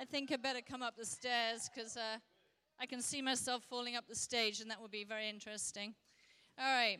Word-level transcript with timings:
I 0.00 0.04
think 0.06 0.32
I 0.32 0.36
better 0.36 0.60
come 0.66 0.80
up 0.80 0.96
the 0.96 1.04
stairs 1.04 1.68
because 1.68 1.98
uh, 1.98 2.16
I 2.80 2.86
can 2.86 3.02
see 3.02 3.20
myself 3.20 3.64
falling 3.68 3.96
up 3.96 4.08
the 4.08 4.14
stage, 4.14 4.62
and 4.62 4.70
that 4.70 4.80
would 4.80 4.90
be 4.90 5.04
very 5.04 5.28
interesting. 5.28 5.92
All 6.58 6.64
right. 6.64 6.96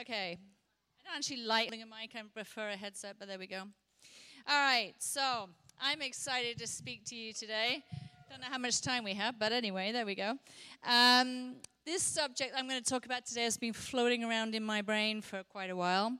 Okay. 0.00 0.32
I 0.32 1.08
don't 1.08 1.16
actually 1.18 1.44
like 1.44 1.68
a 1.68 1.76
mic, 1.76 2.10
I 2.16 2.22
prefer 2.34 2.70
a 2.70 2.76
headset, 2.76 3.16
but 3.20 3.28
there 3.28 3.38
we 3.38 3.46
go. 3.46 3.62
All 4.48 4.60
right, 4.60 4.94
so 4.98 5.48
I'm 5.80 6.02
excited 6.02 6.58
to 6.58 6.66
speak 6.66 7.04
to 7.06 7.14
you 7.14 7.32
today. 7.32 7.84
Don't 8.28 8.40
know 8.40 8.48
how 8.50 8.58
much 8.58 8.80
time 8.80 9.04
we 9.04 9.14
have, 9.14 9.38
but 9.38 9.52
anyway, 9.52 9.92
there 9.92 10.04
we 10.04 10.16
go. 10.16 10.36
Um, 10.84 11.54
this 11.86 12.02
subject 12.02 12.52
I'm 12.56 12.68
going 12.68 12.82
to 12.82 12.90
talk 12.90 13.06
about 13.06 13.26
today 13.26 13.44
has 13.44 13.56
been 13.56 13.72
floating 13.72 14.24
around 14.24 14.56
in 14.56 14.64
my 14.64 14.82
brain 14.82 15.22
for 15.22 15.44
quite 15.44 15.70
a 15.70 15.76
while, 15.76 16.12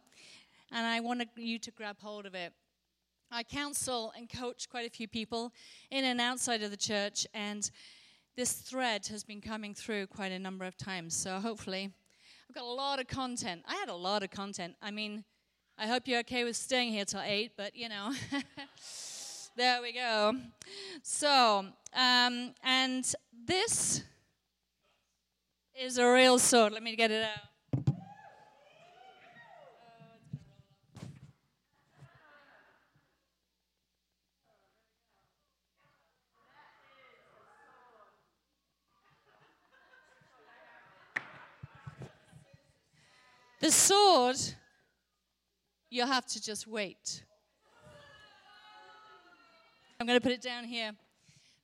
and 0.70 0.86
I 0.86 1.00
want 1.00 1.24
you 1.36 1.58
to 1.58 1.70
grab 1.72 1.96
hold 2.00 2.24
of 2.24 2.36
it. 2.36 2.52
I 3.34 3.42
counsel 3.42 4.12
and 4.14 4.28
coach 4.28 4.68
quite 4.68 4.86
a 4.86 4.90
few 4.90 5.08
people 5.08 5.54
in 5.90 6.04
and 6.04 6.20
outside 6.20 6.62
of 6.62 6.70
the 6.70 6.76
church, 6.76 7.26
and 7.32 7.70
this 8.36 8.52
thread 8.52 9.06
has 9.06 9.24
been 9.24 9.40
coming 9.40 9.74
through 9.74 10.08
quite 10.08 10.32
a 10.32 10.38
number 10.38 10.66
of 10.66 10.76
times. 10.76 11.16
So 11.16 11.40
hopefully, 11.40 11.90
I've 12.48 12.54
got 12.54 12.64
a 12.64 12.66
lot 12.66 13.00
of 13.00 13.06
content. 13.06 13.62
I 13.66 13.76
had 13.76 13.88
a 13.88 13.94
lot 13.94 14.22
of 14.22 14.30
content. 14.30 14.74
I 14.82 14.90
mean, 14.90 15.24
I 15.78 15.86
hope 15.86 16.06
you're 16.06 16.20
okay 16.20 16.44
with 16.44 16.56
staying 16.56 16.92
here 16.92 17.06
till 17.06 17.22
8, 17.22 17.52
but 17.56 17.74
you 17.74 17.88
know. 17.88 18.12
there 19.56 19.80
we 19.80 19.94
go. 19.94 20.36
So, 21.02 21.64
um, 21.94 22.54
and 22.62 23.14
this 23.46 24.02
is 25.74 25.96
a 25.96 26.12
real 26.12 26.38
sword. 26.38 26.74
Let 26.74 26.82
me 26.82 26.94
get 26.96 27.10
it 27.10 27.24
out. 27.24 27.51
The 43.62 43.70
sword, 43.70 44.38
you'll 45.88 46.08
have 46.08 46.26
to 46.26 46.42
just 46.42 46.66
wait. 46.66 47.22
I'm 50.00 50.06
going 50.08 50.18
to 50.18 50.20
put 50.20 50.32
it 50.32 50.42
down 50.42 50.64
here. 50.64 50.90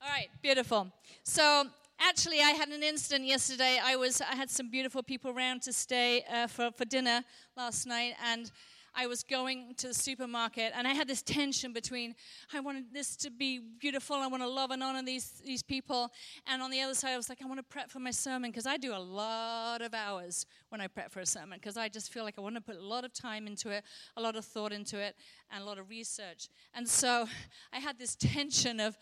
All 0.00 0.08
right, 0.08 0.28
beautiful. 0.40 0.92
So, 1.24 1.64
actually, 1.98 2.38
I 2.38 2.50
had 2.50 2.68
an 2.68 2.84
incident 2.84 3.24
yesterday. 3.24 3.80
I 3.82 3.96
was 3.96 4.20
I 4.20 4.36
had 4.36 4.48
some 4.48 4.70
beautiful 4.70 5.02
people 5.02 5.32
around 5.32 5.62
to 5.62 5.72
stay 5.72 6.22
uh, 6.32 6.46
for 6.46 6.70
for 6.70 6.84
dinner 6.84 7.24
last 7.56 7.84
night, 7.84 8.14
and 8.24 8.52
I 9.00 9.06
was 9.06 9.22
going 9.22 9.74
to 9.76 9.88
the 9.88 9.94
supermarket 9.94 10.72
and 10.74 10.84
I 10.84 10.92
had 10.92 11.06
this 11.06 11.22
tension 11.22 11.72
between 11.72 12.16
I 12.52 12.58
wanted 12.58 12.92
this 12.92 13.14
to 13.18 13.30
be 13.30 13.60
beautiful, 13.78 14.16
I 14.16 14.26
want 14.26 14.42
to 14.42 14.48
love 14.48 14.72
and 14.72 14.82
honor 14.82 15.04
these, 15.04 15.40
these 15.46 15.62
people. 15.62 16.10
And 16.48 16.60
on 16.60 16.72
the 16.72 16.80
other 16.80 16.94
side, 16.94 17.12
I 17.12 17.16
was 17.16 17.28
like, 17.28 17.38
I 17.40 17.46
want 17.46 17.60
to 17.60 17.62
prep 17.62 17.90
for 17.90 18.00
my 18.00 18.10
sermon 18.10 18.50
because 18.50 18.66
I 18.66 18.76
do 18.76 18.92
a 18.92 18.98
lot 18.98 19.82
of 19.82 19.94
hours 19.94 20.46
when 20.70 20.80
I 20.80 20.88
prep 20.88 21.12
for 21.12 21.20
a 21.20 21.26
sermon 21.26 21.60
because 21.60 21.76
I 21.76 21.88
just 21.88 22.12
feel 22.12 22.24
like 22.24 22.34
I 22.38 22.40
want 22.40 22.56
to 22.56 22.60
put 22.60 22.74
a 22.74 22.84
lot 22.84 23.04
of 23.04 23.12
time 23.12 23.46
into 23.46 23.70
it, 23.70 23.84
a 24.16 24.20
lot 24.20 24.34
of 24.34 24.44
thought 24.44 24.72
into 24.72 24.98
it, 24.98 25.14
and 25.52 25.62
a 25.62 25.64
lot 25.64 25.78
of 25.78 25.88
research. 25.88 26.48
And 26.74 26.88
so 26.88 27.28
I 27.72 27.78
had 27.78 28.00
this 28.00 28.16
tension 28.16 28.80
of, 28.80 28.98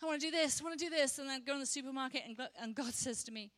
I 0.00 0.06
want 0.06 0.20
to 0.20 0.26
do 0.28 0.30
this, 0.30 0.60
I 0.60 0.64
want 0.64 0.78
to 0.78 0.84
do 0.84 0.90
this. 0.90 1.18
And 1.18 1.28
then 1.28 1.42
go 1.44 1.54
in 1.54 1.60
the 1.60 1.66
supermarket 1.66 2.22
and, 2.24 2.38
and 2.62 2.72
God 2.72 2.94
says 2.94 3.24
to 3.24 3.32
me, 3.32 3.50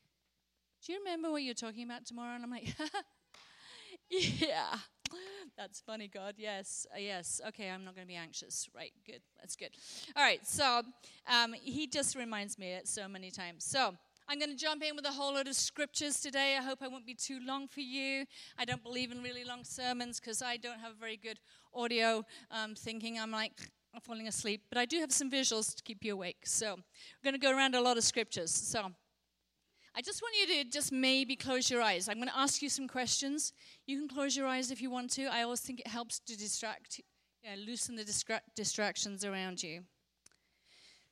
Do 0.86 0.94
you 0.94 1.00
remember 1.00 1.30
what 1.30 1.42
you're 1.42 1.52
talking 1.52 1.84
about 1.84 2.06
tomorrow? 2.06 2.34
And 2.34 2.44
I'm 2.44 2.50
like, 2.50 2.74
Yeah. 4.08 4.78
That's 5.56 5.80
funny, 5.80 6.08
God. 6.08 6.34
Yes, 6.38 6.86
uh, 6.94 6.98
yes. 6.98 7.40
Okay, 7.48 7.70
I'm 7.70 7.84
not 7.84 7.94
going 7.94 8.06
to 8.06 8.12
be 8.12 8.16
anxious. 8.16 8.68
Right, 8.74 8.92
good. 9.06 9.20
That's 9.40 9.56
good. 9.56 9.70
All 10.16 10.22
right, 10.22 10.46
so 10.46 10.82
um, 11.26 11.54
he 11.60 11.86
just 11.86 12.16
reminds 12.16 12.58
me 12.58 12.68
it 12.68 12.88
so 12.88 13.08
many 13.08 13.30
times. 13.30 13.64
So 13.64 13.94
I'm 14.28 14.38
going 14.38 14.50
to 14.50 14.56
jump 14.56 14.82
in 14.82 14.96
with 14.96 15.04
a 15.04 15.12
whole 15.12 15.34
lot 15.34 15.46
of 15.48 15.54
scriptures 15.54 16.20
today. 16.20 16.56
I 16.58 16.62
hope 16.62 16.78
I 16.82 16.88
won't 16.88 17.06
be 17.06 17.14
too 17.14 17.40
long 17.44 17.68
for 17.68 17.80
you. 17.80 18.24
I 18.58 18.64
don't 18.64 18.82
believe 18.82 19.12
in 19.12 19.22
really 19.22 19.44
long 19.44 19.64
sermons 19.64 20.20
because 20.20 20.42
I 20.42 20.56
don't 20.56 20.80
have 20.80 20.96
very 20.98 21.16
good 21.16 21.38
audio 21.74 22.24
um, 22.50 22.74
thinking. 22.74 23.18
I'm 23.18 23.30
like, 23.30 23.52
I'm 23.94 24.00
falling 24.00 24.28
asleep, 24.28 24.62
but 24.70 24.78
I 24.78 24.86
do 24.86 25.00
have 25.00 25.12
some 25.12 25.30
visuals 25.30 25.76
to 25.76 25.82
keep 25.82 26.02
you 26.02 26.14
awake. 26.14 26.46
So 26.46 26.76
we're 26.76 27.30
going 27.30 27.38
to 27.38 27.46
go 27.46 27.54
around 27.54 27.74
a 27.74 27.80
lot 27.80 27.98
of 27.98 28.04
scriptures. 28.04 28.50
So 28.50 28.90
I 29.94 30.00
just 30.00 30.22
want 30.22 30.34
you 30.40 30.64
to 30.64 30.70
just 30.70 30.90
maybe 30.90 31.36
close 31.36 31.70
your 31.70 31.82
eyes. 31.82 32.08
I'm 32.08 32.16
going 32.16 32.28
to 32.28 32.38
ask 32.38 32.62
you 32.62 32.70
some 32.70 32.88
questions. 32.88 33.52
You 33.86 33.98
can 33.98 34.08
close 34.08 34.34
your 34.34 34.46
eyes 34.46 34.70
if 34.70 34.80
you 34.80 34.90
want 34.90 35.10
to. 35.12 35.26
I 35.26 35.42
always 35.42 35.60
think 35.60 35.80
it 35.80 35.86
helps 35.86 36.18
to 36.20 36.36
distract, 36.36 37.00
yeah, 37.42 37.56
loosen 37.58 37.96
the 37.96 38.04
distra- 38.04 38.40
distractions 38.56 39.22
around 39.22 39.62
you. 39.62 39.82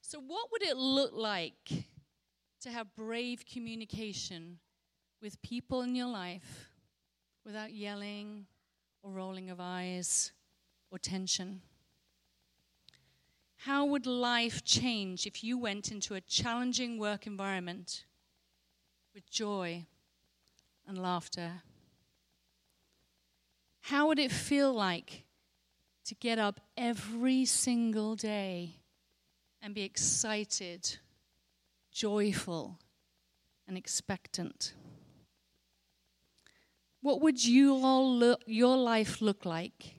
So, 0.00 0.18
what 0.18 0.50
would 0.50 0.62
it 0.62 0.78
look 0.78 1.12
like 1.14 1.84
to 2.62 2.70
have 2.70 2.94
brave 2.96 3.44
communication 3.44 4.58
with 5.20 5.40
people 5.42 5.82
in 5.82 5.94
your 5.94 6.08
life 6.08 6.70
without 7.44 7.74
yelling 7.74 8.46
or 9.02 9.12
rolling 9.12 9.50
of 9.50 9.60
eyes 9.60 10.32
or 10.90 10.98
tension? 10.98 11.60
How 13.56 13.84
would 13.84 14.06
life 14.06 14.64
change 14.64 15.26
if 15.26 15.44
you 15.44 15.58
went 15.58 15.92
into 15.92 16.14
a 16.14 16.20
challenging 16.22 16.98
work 16.98 17.26
environment? 17.26 18.04
With 19.14 19.30
joy 19.30 19.86
and 20.86 20.98
laughter? 20.98 21.62
How 23.82 24.08
would 24.08 24.18
it 24.18 24.30
feel 24.30 24.72
like 24.72 25.24
to 26.04 26.14
get 26.14 26.38
up 26.38 26.60
every 26.76 27.44
single 27.44 28.14
day 28.14 28.76
and 29.62 29.74
be 29.74 29.82
excited, 29.82 30.98
joyful, 31.90 32.78
and 33.66 33.76
expectant? 33.76 34.74
What 37.02 37.20
would 37.20 37.44
you 37.44 37.74
look, 37.74 38.42
your 38.46 38.76
life 38.76 39.22
look 39.22 39.44
like 39.44 39.94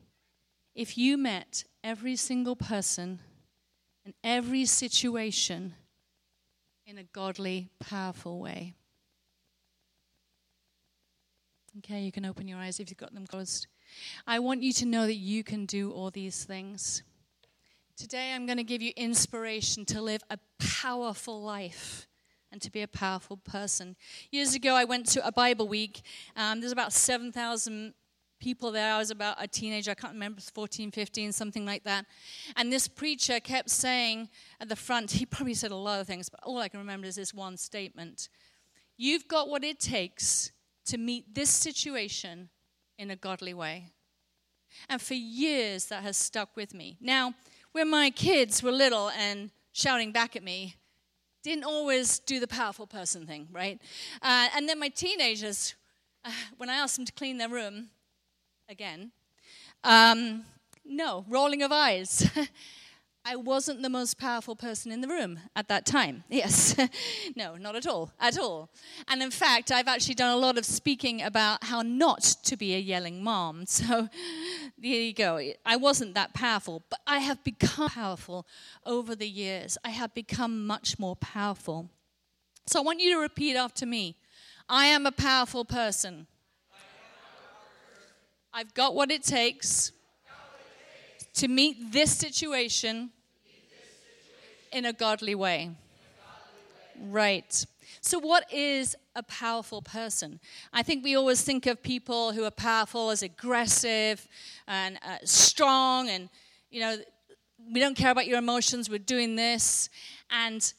if 0.75 0.97
you 0.97 1.17
met 1.17 1.63
every 1.83 2.15
single 2.15 2.55
person 2.55 3.19
and 4.05 4.13
every 4.23 4.65
situation 4.65 5.73
in 6.85 6.97
a 6.97 7.03
godly, 7.03 7.69
powerful 7.79 8.39
way? 8.39 8.75
Okay, 11.77 12.01
you 12.01 12.11
can 12.11 12.25
open 12.25 12.49
your 12.49 12.57
eyes 12.57 12.81
if 12.81 12.89
you've 12.89 12.97
got 12.97 13.13
them 13.13 13.25
closed. 13.25 13.67
I 14.27 14.39
want 14.39 14.61
you 14.61 14.73
to 14.73 14.85
know 14.85 15.05
that 15.05 15.15
you 15.15 15.41
can 15.41 15.65
do 15.65 15.91
all 15.91 16.11
these 16.11 16.43
things. 16.43 17.01
Today, 17.95 18.33
I'm 18.33 18.45
going 18.45 18.57
to 18.57 18.63
give 18.63 18.81
you 18.81 18.91
inspiration 18.97 19.85
to 19.85 20.01
live 20.01 20.21
a 20.29 20.37
powerful 20.59 21.41
life 21.41 22.07
and 22.51 22.61
to 22.61 22.69
be 22.69 22.81
a 22.81 22.89
powerful 22.89 23.37
person. 23.37 23.95
Years 24.31 24.53
ago, 24.53 24.75
I 24.75 24.83
went 24.83 25.05
to 25.09 25.25
a 25.25 25.31
Bible 25.31 25.65
week. 25.65 26.01
Um, 26.35 26.59
there's 26.59 26.73
about 26.73 26.91
7,000 26.91 27.93
people 28.41 28.73
there. 28.73 28.93
I 28.93 28.97
was 28.97 29.09
about 29.09 29.37
a 29.39 29.47
teenager, 29.47 29.91
I 29.91 29.93
can't 29.93 30.13
remember, 30.13 30.41
14, 30.41 30.91
15, 30.91 31.31
something 31.31 31.65
like 31.65 31.85
that. 31.85 32.05
And 32.57 32.73
this 32.73 32.89
preacher 32.89 33.39
kept 33.39 33.69
saying 33.69 34.27
at 34.59 34.67
the 34.67 34.75
front, 34.75 35.11
he 35.11 35.25
probably 35.25 35.53
said 35.53 35.71
a 35.71 35.77
lot 35.77 36.01
of 36.01 36.07
things, 36.07 36.27
but 36.27 36.41
all 36.43 36.57
I 36.57 36.67
can 36.67 36.81
remember 36.81 37.07
is 37.07 37.15
this 37.15 37.33
one 37.33 37.55
statement 37.55 38.27
You've 38.97 39.27
got 39.27 39.47
what 39.47 39.63
it 39.63 39.79
takes 39.79 40.51
to 40.85 40.97
meet 40.97 41.33
this 41.33 41.49
situation 41.49 42.49
in 42.97 43.11
a 43.11 43.15
godly 43.15 43.53
way. 43.53 43.91
And 44.89 45.01
for 45.01 45.13
years, 45.13 45.85
that 45.87 46.03
has 46.03 46.17
stuck 46.17 46.55
with 46.55 46.73
me. 46.73 46.97
Now, 47.01 47.33
when 47.71 47.89
my 47.89 48.09
kids 48.09 48.63
were 48.63 48.71
little 48.71 49.09
and 49.09 49.51
shouting 49.73 50.11
back 50.11 50.35
at 50.35 50.43
me, 50.43 50.75
didn't 51.43 51.63
always 51.63 52.19
do 52.19 52.39
the 52.39 52.47
powerful 52.47 52.85
person 52.85 53.25
thing, 53.25 53.47
right? 53.51 53.81
Uh, 54.21 54.47
and 54.55 54.69
then 54.69 54.79
my 54.79 54.89
teenagers, 54.89 55.75
uh, 56.23 56.31
when 56.57 56.69
I 56.69 56.75
asked 56.75 56.97
them 56.97 57.05
to 57.05 57.11
clean 57.13 57.37
their 57.37 57.49
room, 57.49 57.89
again, 58.69 59.11
um, 59.83 60.43
no, 60.85 61.25
rolling 61.27 61.63
of 61.63 61.71
eyes. 61.71 62.29
I 63.23 63.35
wasn't 63.35 63.83
the 63.83 63.89
most 63.89 64.17
powerful 64.17 64.55
person 64.55 64.91
in 64.91 65.01
the 65.01 65.07
room 65.07 65.39
at 65.55 65.67
that 65.67 65.85
time. 65.85 66.23
Yes. 66.29 66.75
no, 67.35 67.55
not 67.55 67.75
at 67.75 67.85
all. 67.85 68.11
At 68.19 68.39
all. 68.39 68.69
And 69.07 69.21
in 69.21 69.29
fact, 69.29 69.71
I've 69.71 69.87
actually 69.87 70.15
done 70.15 70.31
a 70.31 70.37
lot 70.37 70.57
of 70.57 70.65
speaking 70.65 71.21
about 71.21 71.63
how 71.63 71.83
not 71.83 72.21
to 72.45 72.57
be 72.57 72.73
a 72.73 72.79
yelling 72.79 73.23
mom. 73.23 73.65
So 73.81 74.09
there 74.77 74.91
you 74.91 75.13
go. 75.13 75.39
I 75.65 75.75
wasn't 75.75 76.15
that 76.15 76.33
powerful, 76.33 76.81
but 76.89 76.99
I 77.05 77.19
have 77.19 77.43
become 77.43 77.89
powerful 77.89 78.47
over 78.85 79.15
the 79.15 79.27
years. 79.27 79.77
I 79.83 79.91
have 79.91 80.13
become 80.13 80.65
much 80.65 80.97
more 80.97 81.15
powerful. 81.15 81.89
So 82.65 82.79
I 82.79 82.83
want 82.83 82.99
you 82.99 83.13
to 83.13 83.19
repeat 83.19 83.55
after 83.55 83.85
me 83.85 84.15
I 84.67 84.85
am 84.85 85.05
a 85.05 85.11
powerful 85.11 85.65
person. 85.65 86.27
I've 88.53 88.73
got 88.73 88.95
what 88.95 89.11
it 89.11 89.23
takes 89.23 89.91
to 91.33 91.47
meet 91.47 91.91
this 91.91 92.15
situation 92.15 93.11
in 94.71 94.85
a 94.85 94.93
godly 94.93 95.35
way. 95.35 95.71
Right. 96.99 97.65
So, 98.01 98.19
what 98.19 98.51
is 98.51 98.95
a 99.15 99.23
powerful 99.23 99.81
person? 99.81 100.39
I 100.71 100.83
think 100.83 101.03
we 101.03 101.15
always 101.15 101.41
think 101.41 101.65
of 101.65 101.81
people 101.81 102.31
who 102.31 102.43
are 102.45 102.51
powerful 102.51 103.09
as 103.09 103.23
aggressive 103.23 104.27
and 104.67 104.99
uh, 105.03 105.17
strong, 105.23 106.09
and 106.09 106.29
you 106.69 106.79
know, 106.79 106.97
we 107.71 107.79
don't 107.79 107.95
care 107.95 108.11
about 108.11 108.27
your 108.27 108.37
emotions, 108.37 108.89
we're 108.89 108.99
doing 108.99 109.35
this. 109.35 109.89
And 110.29 110.73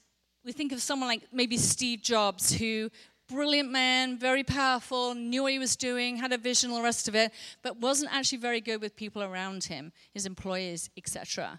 we 0.44 0.52
think 0.52 0.72
of 0.72 0.82
someone 0.82 1.08
like 1.08 1.22
maybe 1.32 1.56
Steve 1.56 2.02
Jobs, 2.02 2.52
who 2.52 2.90
brilliant 3.32 3.70
man, 3.70 4.18
very 4.18 4.44
powerful, 4.44 5.14
knew 5.14 5.44
what 5.44 5.52
he 5.52 5.58
was 5.58 5.74
doing, 5.74 6.16
had 6.16 6.32
a 6.32 6.38
vision, 6.38 6.70
all 6.70 6.76
the 6.76 6.82
rest 6.82 7.08
of 7.08 7.14
it, 7.14 7.32
but 7.62 7.78
wasn't 7.78 8.12
actually 8.14 8.38
very 8.38 8.60
good 8.60 8.80
with 8.80 8.94
people 8.94 9.22
around 9.22 9.64
him, 9.64 9.92
his 10.12 10.26
employees, 10.26 10.90
etc. 10.96 11.58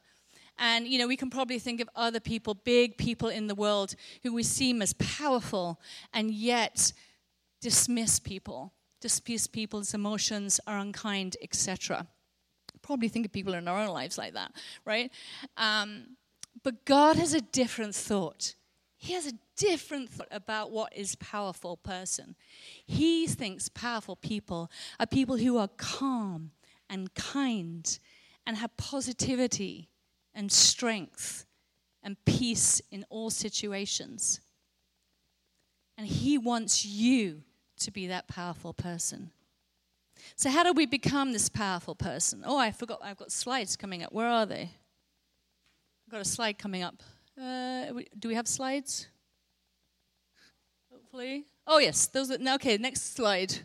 And, 0.60 0.88
you 0.88 1.00
know, 1.00 1.08
we 1.08 1.18
can 1.18 1.30
probably 1.32 1.58
think 1.58 1.82
of 1.82 1.90
other 1.96 2.20
people, 2.20 2.54
big 2.54 2.98
people 2.98 3.30
in 3.30 3.48
the 3.48 3.56
world, 3.56 3.96
who 4.22 4.34
we 4.34 4.44
seem 4.44 4.82
as 4.82 4.94
powerful 4.94 5.80
and 6.14 6.32
yet 6.32 6.94
dismiss 7.60 8.20
people, 8.20 8.74
dismiss 9.02 9.48
people's 9.48 9.94
emotions, 9.94 10.60
are 10.68 10.78
unkind, 10.78 11.38
etc. 11.42 12.08
Probably 12.84 13.08
think 13.08 13.26
of 13.26 13.32
people 13.32 13.56
in 13.56 13.68
our 13.68 13.80
own 13.80 13.90
lives 13.90 14.18
like 14.18 14.34
that, 14.34 14.52
right? 14.86 15.12
Um, 15.58 16.18
but 16.64 16.86
God 16.86 17.16
has 17.16 17.34
a 17.34 17.42
different 17.42 17.96
thought. 17.96 18.54
He 19.04 19.12
has 19.12 19.28
a 19.28 19.34
different 19.58 20.10
thought 20.10 20.30
about 20.32 20.72
what 20.72 20.96
is 20.96 21.16
powerful 21.16 21.76
person. 21.76 22.38
He 22.86 23.28
thinks 23.28 23.68
powerful 23.68 24.16
people 24.16 24.72
are 24.98 25.06
people 25.06 25.36
who 25.36 25.58
are 25.58 25.68
calm 25.76 26.52
and 26.90 27.14
kind 27.14 28.00
and 28.48 28.56
have 28.56 28.78
positivity 28.78 29.90
and 30.34 30.50
strength 30.50 31.46
and 32.02 32.16
peace 32.24 32.82
in 32.92 33.06
all 33.10 33.30
situations. 33.30 34.40
And 35.98 36.08
He 36.08 36.38
wants 36.38 36.86
you 36.86 37.44
to 37.80 37.92
be 37.92 38.08
that 38.08 38.30
powerful 38.30 38.72
person. 38.72 39.32
So, 40.38 40.50
how 40.50 40.64
do 40.64 40.72
we 40.72 40.86
become 40.86 41.34
this 41.34 41.50
powerful 41.50 41.96
person? 41.96 42.44
Oh, 42.46 42.58
I 42.58 42.72
forgot, 42.72 43.02
I've 43.04 43.18
got 43.18 43.34
slides 43.34 43.76
coming 43.76 44.02
up. 44.02 44.14
Where 44.14 44.30
are 44.30 44.46
they? 44.46 44.72
I've 46.08 46.12
got 46.12 46.22
a 46.22 46.26
slide 46.26 46.58
coming 46.58 46.84
up. 46.84 47.04
Uh, 47.40 47.86
do 48.20 48.28
we 48.28 48.36
have 48.36 48.48
slides? 48.48 49.08
Hopefully. 50.92 51.46
Oh, 51.66 51.80
yes, 51.80 52.08
those 52.08 52.32
are, 52.32 52.38
okay, 52.56 52.78
next 52.78 53.16
slide. 53.16 53.60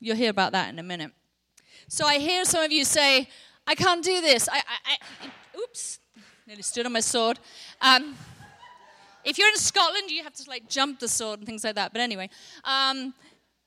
You'll 0.00 0.16
hear 0.16 0.30
about 0.30 0.52
that 0.52 0.68
in 0.68 0.78
a 0.78 0.82
minute. 0.82 1.12
So, 1.88 2.06
I 2.06 2.18
hear 2.18 2.44
some 2.44 2.62
of 2.62 2.70
you 2.72 2.84
say, 2.84 3.28
I 3.66 3.74
can't 3.74 4.04
do 4.04 4.20
this. 4.20 4.48
I, 4.48 4.58
I, 4.58 4.96
I 5.22 5.58
oops, 5.58 5.98
nearly 6.46 6.62
stood 6.62 6.86
on 6.86 6.92
my 6.92 7.00
sword. 7.00 7.38
Um, 7.80 8.14
if 9.24 9.38
you're 9.38 9.48
in 9.48 9.56
Scotland, 9.56 10.10
you 10.10 10.22
have 10.22 10.34
to 10.34 10.48
like 10.48 10.68
jump 10.68 11.00
the 11.00 11.08
sword 11.08 11.40
and 11.40 11.46
things 11.46 11.64
like 11.64 11.74
that. 11.76 11.92
But 11.92 12.02
anyway, 12.02 12.28
um, 12.64 13.14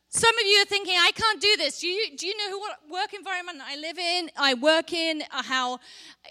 some 0.10 0.34
of 0.38 0.46
you 0.46 0.62
are 0.62 0.66
thinking, 0.66 0.96
I 0.98 1.12
can't 1.14 1.42
do 1.42 1.58
this. 1.58 1.82
Do 1.82 1.88
you, 1.88 2.16
do 2.16 2.28
you 2.28 2.38
know 2.38 2.58
what 2.60 2.80
work 2.90 3.14
environment 3.14 3.60
I 3.62 3.76
live 3.76 3.98
in? 3.98 4.30
I 4.38 4.54
work 4.54 4.94
in 4.94 5.22
uh, 5.34 5.44
how, 5.44 5.80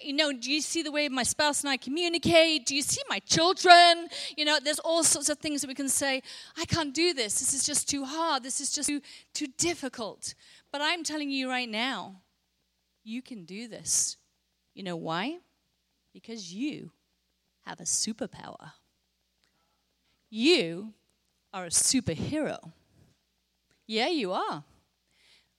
you 0.03 0.15
know, 0.15 0.33
do 0.33 0.51
you 0.51 0.63
see 0.63 0.83
the 0.83 0.91
way 0.91 1.09
my 1.11 1.23
spouse 1.23 1.61
and 1.61 1.69
I 1.69 1.77
communicate? 1.77 2.65
Do 2.65 2.75
you 2.75 2.81
see 2.81 3.03
my 3.11 3.19
children? 3.21 4.09
You 4.35 4.47
know, 4.47 4.59
there's 4.63 4.79
all 4.79 5.05
sorts 5.05 5.29
of 5.29 5.39
things 5.39 5.61
that 5.61 5.69
we 5.69 5.75
can 5.75 5.91
say, 5.91 6.23
I 6.57 6.65
can't 6.65 6.95
do 6.95 7.13
this. 7.13 7.39
This 7.39 7.53
is 7.53 7.65
just 7.65 7.89
too 7.89 8.05
hard. 8.07 8.43
This 8.43 8.63
is 8.63 8.73
just 8.73 8.89
too, 8.89 9.03
too 9.35 9.49
difficult. 9.59 10.35
But 10.73 10.81
I'm 10.81 11.05
telling 11.05 11.31
you 11.31 11.51
right 11.51 11.69
now, 11.69 12.23
you 13.05 13.21
can 13.21 13.45
do 13.45 13.69
this. 13.69 14.17
You 14.75 14.85
know 14.85 14.97
why? 14.97 15.39
Because 16.15 16.53
you 16.53 16.93
have 17.67 17.79
a 17.81 17.85
superpower. 17.85 18.73
You 20.31 20.95
are 21.53 21.67
a 21.67 21.71
superhero. 21.71 22.73
Yeah, 23.87 24.09
you 24.09 24.33
are. 24.33 24.65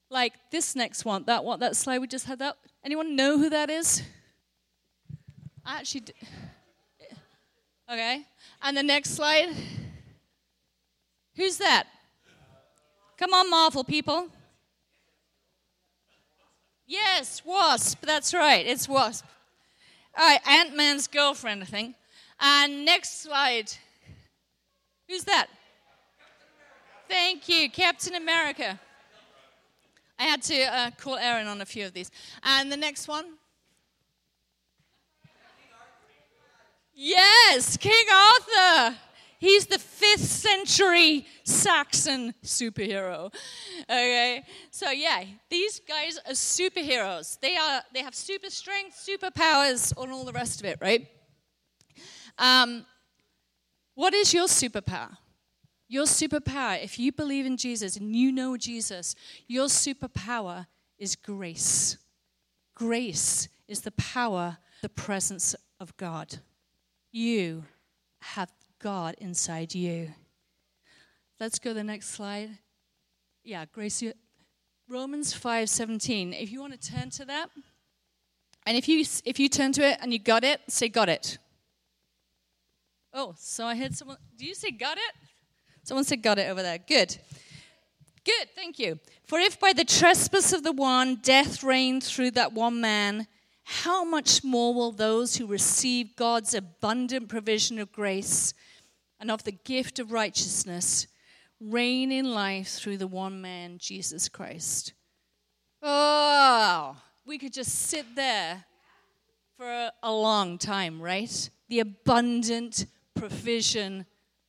Like 0.09 0.33
this 0.51 0.75
next 0.75 1.06
one, 1.06 1.24
that 1.25 1.44
one, 1.44 1.59
that 1.59 1.75
slide 1.75 2.00
we 2.00 2.07
just 2.07 2.25
had 2.25 2.39
that. 2.39 2.57
Anyone 2.83 3.15
know 3.15 3.38
who 3.38 3.50
that 3.50 3.69
is? 3.69 4.03
I 5.65 5.79
actually 5.79 6.01
did. 6.01 6.15
Okay. 7.89 8.25
And 8.62 8.75
the 8.75 8.83
next 8.83 9.12
slide. 9.12 9.50
Who's 11.35 11.57
that? 11.57 11.88
Come 13.18 13.33
on, 13.33 13.50
Marvel 13.50 13.83
people. 13.83 14.29
Yes, 16.85 17.41
Wasp. 17.45 18.06
That's 18.06 18.33
right. 18.33 18.65
It's 18.65 18.88
Wasp. 18.88 19.25
All 20.18 20.25
right, 20.25 20.39
Ant 20.47 20.75
Man's 20.75 21.07
girlfriend, 21.07 21.62
I 21.62 21.65
think. 21.65 21.95
And 22.39 22.85
next 22.85 23.21
slide. 23.21 23.71
Who's 25.07 25.24
that? 25.25 25.47
Thank 27.07 27.48
you, 27.48 27.69
Captain 27.69 28.15
America. 28.15 28.80
I 30.19 30.24
had 30.24 30.42
to 30.44 30.62
uh, 30.62 30.92
call 30.98 31.15
Aaron 31.15 31.48
on 31.48 31.62
a 31.62 31.65
few 31.65 31.86
of 31.86 31.94
these. 31.94 32.12
And 32.44 32.71
the 32.71 32.77
next 32.77 33.07
one? 33.07 33.25
Yes, 36.94 37.77
King 37.77 38.06
Arthur. 38.12 38.98
He's 39.39 39.68
the 39.68 39.77
fifth 39.77 40.25
century 40.25 41.27
Saxon 41.44 42.33
superhero. 42.44 43.31
Okay, 43.83 44.44
so 44.71 44.89
yeah, 44.89 45.24
these 45.48 45.80
guys 45.80 46.18
are 46.25 46.33
superheroes. 46.33 47.39
They 47.39 47.56
are. 47.56 47.83
They 47.94 48.01
have 48.01 48.15
super 48.15 48.50
strength, 48.50 48.98
superpowers, 48.98 49.94
and 50.01 50.12
all 50.12 50.25
the 50.25 50.33
rest 50.33 50.60
of 50.60 50.65
it, 50.65 50.80
right? 50.81 51.07
Um, 52.39 52.83
what 53.94 54.15
is 54.15 54.33
your 54.33 54.48
superpower? 54.48 55.15
Your 55.88 56.06
superpower, 56.06 56.84
if 56.84 57.00
you 57.00 57.12
believe 57.12 57.45
in 57.45 57.56
Jesus 57.56 57.95
and 57.95 58.16
you 58.16 58.31
know 58.31 58.57
Jesus, 58.57 59.16
your 59.48 59.68
superpower 59.68 60.68
is 60.98 61.16
grace. 61.16 61.98
Grace 62.75 63.48
is 63.68 63.81
the 63.81 63.92
power, 63.92 64.57
the 64.81 64.89
presence 64.89 65.56
of 65.80 65.95
God. 65.98 66.39
You 67.12 67.63
have 68.19 68.51
God 68.80 69.16
inside 69.19 69.74
you. 69.74 70.13
Let's 71.39 71.60
go 71.60 71.72
to 71.72 71.75
the 71.75 71.84
next 71.84 72.10
slide. 72.10 72.50
Yeah, 73.44 73.66
grace. 73.72 74.04
Romans 74.89 75.34
5:17. 75.34 76.34
If 76.34 76.51
you 76.51 76.60
want 76.60 76.80
to 76.80 76.92
turn 76.92 77.10
to 77.12 77.25
that, 77.25 77.50
and 78.66 78.75
if 78.75 78.88
you 78.88 79.06
if 79.25 79.39
you 79.39 79.48
turn 79.48 79.72
to 79.74 79.84
it 79.84 80.00
and 80.01 80.12
you 80.12 80.19
got 80.19 80.44
it, 80.44 80.62
say 80.68 80.89
got 80.89 81.10
it. 81.10 81.38
Oh, 83.13 83.34
so 83.38 83.66
I 83.66 83.75
heard 83.75 83.95
someone. 83.95 84.18
Do 84.36 84.45
you 84.45 84.54
say 84.54 84.72
got 84.72 84.98
it? 84.98 85.26
Someone 85.88 86.04
said 86.04 86.22
got 86.22 86.38
it 86.38 86.50
over 86.50 86.62
there. 86.62 86.80
Good. 86.80 87.18
Good, 88.25 88.50
thank 88.56 88.78
you. 88.78 89.00
For 89.24 89.39
if 89.39 89.57
by 89.57 89.72
the 89.72 89.86
trespass 89.86 90.51
of 90.51 90.63
the 90.63 90.74
one 90.74 91.16
death 91.22 91.63
reigned 91.63 92.04
through 92.04 92.32
that 92.32 92.51
one 92.51 92.82
man, 92.82 93.25
how 93.63 94.03
much 94.03 94.44
more 94.44 94.74
will 94.74 94.91
those 94.91 95.38
who 95.38 95.48
receive 95.48 96.17
God's 96.17 96.53
abundant 96.53 97.29
provision 97.29 97.79
of 97.79 97.94
grace 97.94 98.53
and 99.17 99.32
of 99.32 99.46
the 99.46 99.53
gift 99.53 99.98
of 99.98 100.12
righteousness 100.12 101.08
reign 101.62 102.12
in 102.12 102.34
life 102.34 102.67
through 102.67 102.98
the 102.98 103.08
one 103.08 103.39
man, 103.41 103.77
Jesus 103.77 104.27
Christ. 104.27 104.91
Oh, 105.82 106.98
we 107.25 107.38
could 107.38 107.53
just 107.53 107.72
sit 107.72 108.13
there 108.13 108.65
for 109.56 109.89
a 110.03 110.12
long 110.12 110.58
time, 110.58 111.01
right? 111.01 111.50
The 111.70 111.79
abundant 111.79 112.88
provision 113.15 114.06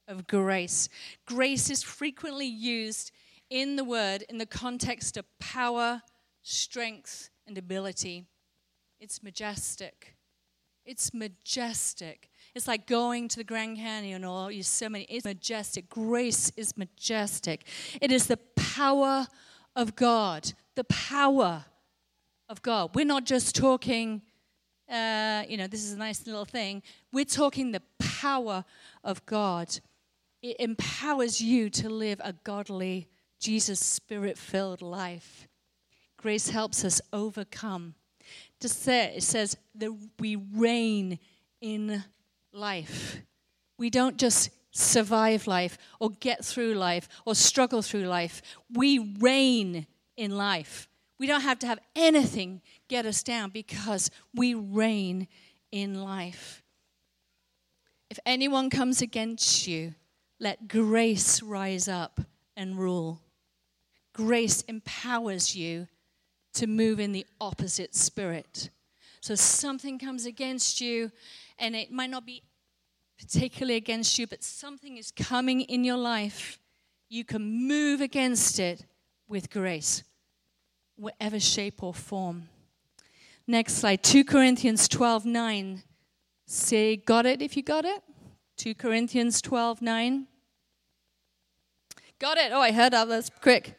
of 0.09 0.27
grace. 0.27 0.89
Grace 1.27 1.71
is 1.71 1.83
frequently 1.83 2.47
used 2.47 3.13
in 3.51 3.77
the 3.77 3.85
word 3.85 4.25
in 4.29 4.39
the 4.39 4.47
context 4.47 5.17
of 5.17 5.25
power, 5.39 6.03
strength, 6.43 7.31
and 7.47 7.57
ability. 7.57 8.25
It's 9.01 9.23
majestic. 9.23 10.17
It's 10.85 11.13
majestic. 11.13 12.31
It's 12.55 12.67
like 12.67 12.87
going 12.87 13.29
to 13.29 13.37
the 13.37 13.45
Grand 13.45 13.77
Canyon 13.77 14.25
or 14.25 14.51
Yosemite. 14.51 15.07
It's 15.09 15.25
majestic. 15.25 15.89
Grace 15.89 16.51
is 16.57 16.77
majestic. 16.77 17.67
It 18.01 18.11
is 18.11 18.27
the 18.27 18.39
power 18.57 19.27
of 19.77 19.95
God. 19.95 20.53
The 20.75 20.85
power 20.85 21.67
of 22.49 22.63
God. 22.63 22.95
We're 22.95 23.05
not 23.05 23.25
just 23.25 23.55
talking, 23.55 24.23
uh, 24.91 25.45
you 25.49 25.59
know, 25.59 25.67
this 25.67 25.85
is 25.85 25.93
a 25.93 25.99
nice 25.99 26.27
little 26.27 26.47
thing. 26.47 26.83
We're 27.13 27.27
talking 27.27 27.73
the 27.73 27.83
power 27.99 28.65
of 29.05 29.25
God. 29.27 29.79
It 30.43 30.57
empowers 30.61 31.41
you 31.41 31.69
to 31.71 31.89
live 31.89 32.21
a 32.23 32.33
godly, 32.33 33.09
Jesus 33.41 33.81
spirit 33.81 34.39
filled 34.39 34.83
life. 34.83 35.49
Grace 36.17 36.51
helps 36.51 36.85
us 36.85 37.01
overcome. 37.13 37.95
To 38.61 38.69
say, 38.69 39.15
it 39.17 39.23
says 39.23 39.57
that 39.77 39.93
we 40.19 40.37
reign 40.37 41.19
in 41.61 42.05
life. 42.53 43.23
We 43.79 43.91
don't 43.91 44.17
just 44.17 44.51
survive 44.71 45.47
life 45.47 45.79
or 45.99 46.11
get 46.11 46.45
through 46.45 46.75
life 46.75 47.09
or 47.25 47.35
struggle 47.35 47.83
through 47.83 48.05
life. 48.05 48.43
We 48.73 49.17
reign 49.19 49.87
in 50.17 50.37
life. 50.37 50.89
We 51.19 51.27
don't 51.27 51.41
have 51.41 51.59
to 51.61 51.67
have 51.67 51.81
anything 51.97 52.63
get 52.89 53.07
us 53.07 53.23
down 53.23 53.51
because 53.51 54.11
we 54.35 54.55
reign 54.55 55.29
in 55.73 56.03
life. 56.03 56.63
If 58.11 58.19
anyone 58.25 58.71
comes 58.71 59.03
against 59.03 59.67
you, 59.67 59.95
let 60.41 60.69
grace 60.69 61.43
rise 61.43 61.89
up 61.89 62.21
and 62.57 62.79
rule. 62.79 63.21
Grace 64.13 64.63
empowers 64.63 65.55
you 65.55 65.89
to 66.55 66.67
move 66.67 67.01
in 67.01 67.13
the 67.13 67.27
opposite 67.41 67.95
spirit. 67.95 68.71
So 69.21 69.35
something 69.35 69.99
comes 69.99 70.27
against 70.27 70.81
you, 70.81 71.11
and 71.59 71.75
it 71.75 71.91
might 71.91 72.11
not 72.11 72.25
be 72.25 72.43
particularly 73.19 73.77
against 73.77 74.19
you, 74.19 74.27
but 74.27 74.43
something 74.43 74.97
is 74.97 75.11
coming 75.11 75.63
in 75.63 75.85
your 75.85 75.97
life. 75.97 76.59
You 77.09 77.25
can 77.25 77.67
move 77.67 78.01
against 78.01 78.61
it 78.61 78.85
with 79.29 79.51
grace, 79.51 80.05
whatever 80.97 81.41
shape 81.41 81.83
or 81.83 81.95
form. 81.95 82.49
Next 83.47 83.75
slide 83.75 84.03
2 84.03 84.25
Corinthians 84.25 84.89
12 84.89 85.25
9. 85.25 85.83
Say, 86.47 86.97
got 86.97 87.27
it 87.27 87.43
if 87.43 87.57
you 87.57 87.63
got 87.63 87.85
it? 87.85 88.03
2 88.59 88.75
Corinthians 88.75 89.41
12 89.41 89.81
9. 89.81 90.27
Got 92.19 92.39
it. 92.39 92.51
Oh, 92.53 92.61
I 92.61 92.73
heard 92.73 92.93
others. 92.93 93.31
Quick. 93.41 93.79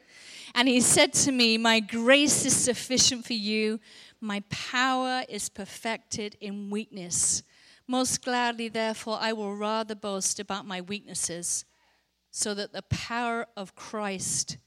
And 0.56 0.70
he 0.70 0.80
said 0.80 1.12
to 1.14 1.34
me, 1.34 1.58
My 1.58 1.82
grace 1.82 2.46
is 2.46 2.56
sufficient 2.56 3.26
for 3.26 3.34
you. 3.34 3.82
My 4.22 4.42
power 4.50 5.24
is 5.28 5.50
perfected 5.50 6.38
in 6.40 6.70
weakness. 6.70 7.44
Most 7.88 8.24
gladly, 8.24 8.70
therefore, 8.70 9.18
I 9.20 9.34
will 9.34 9.54
rather 9.54 9.96
boast 9.96 10.40
about 10.40 10.66
my 10.66 10.80
weaknesses, 10.80 11.66
so 12.32 12.54
that 12.54 12.72
the 12.72 12.84
power 12.84 13.48
of 13.58 13.76
Christ 13.76 14.58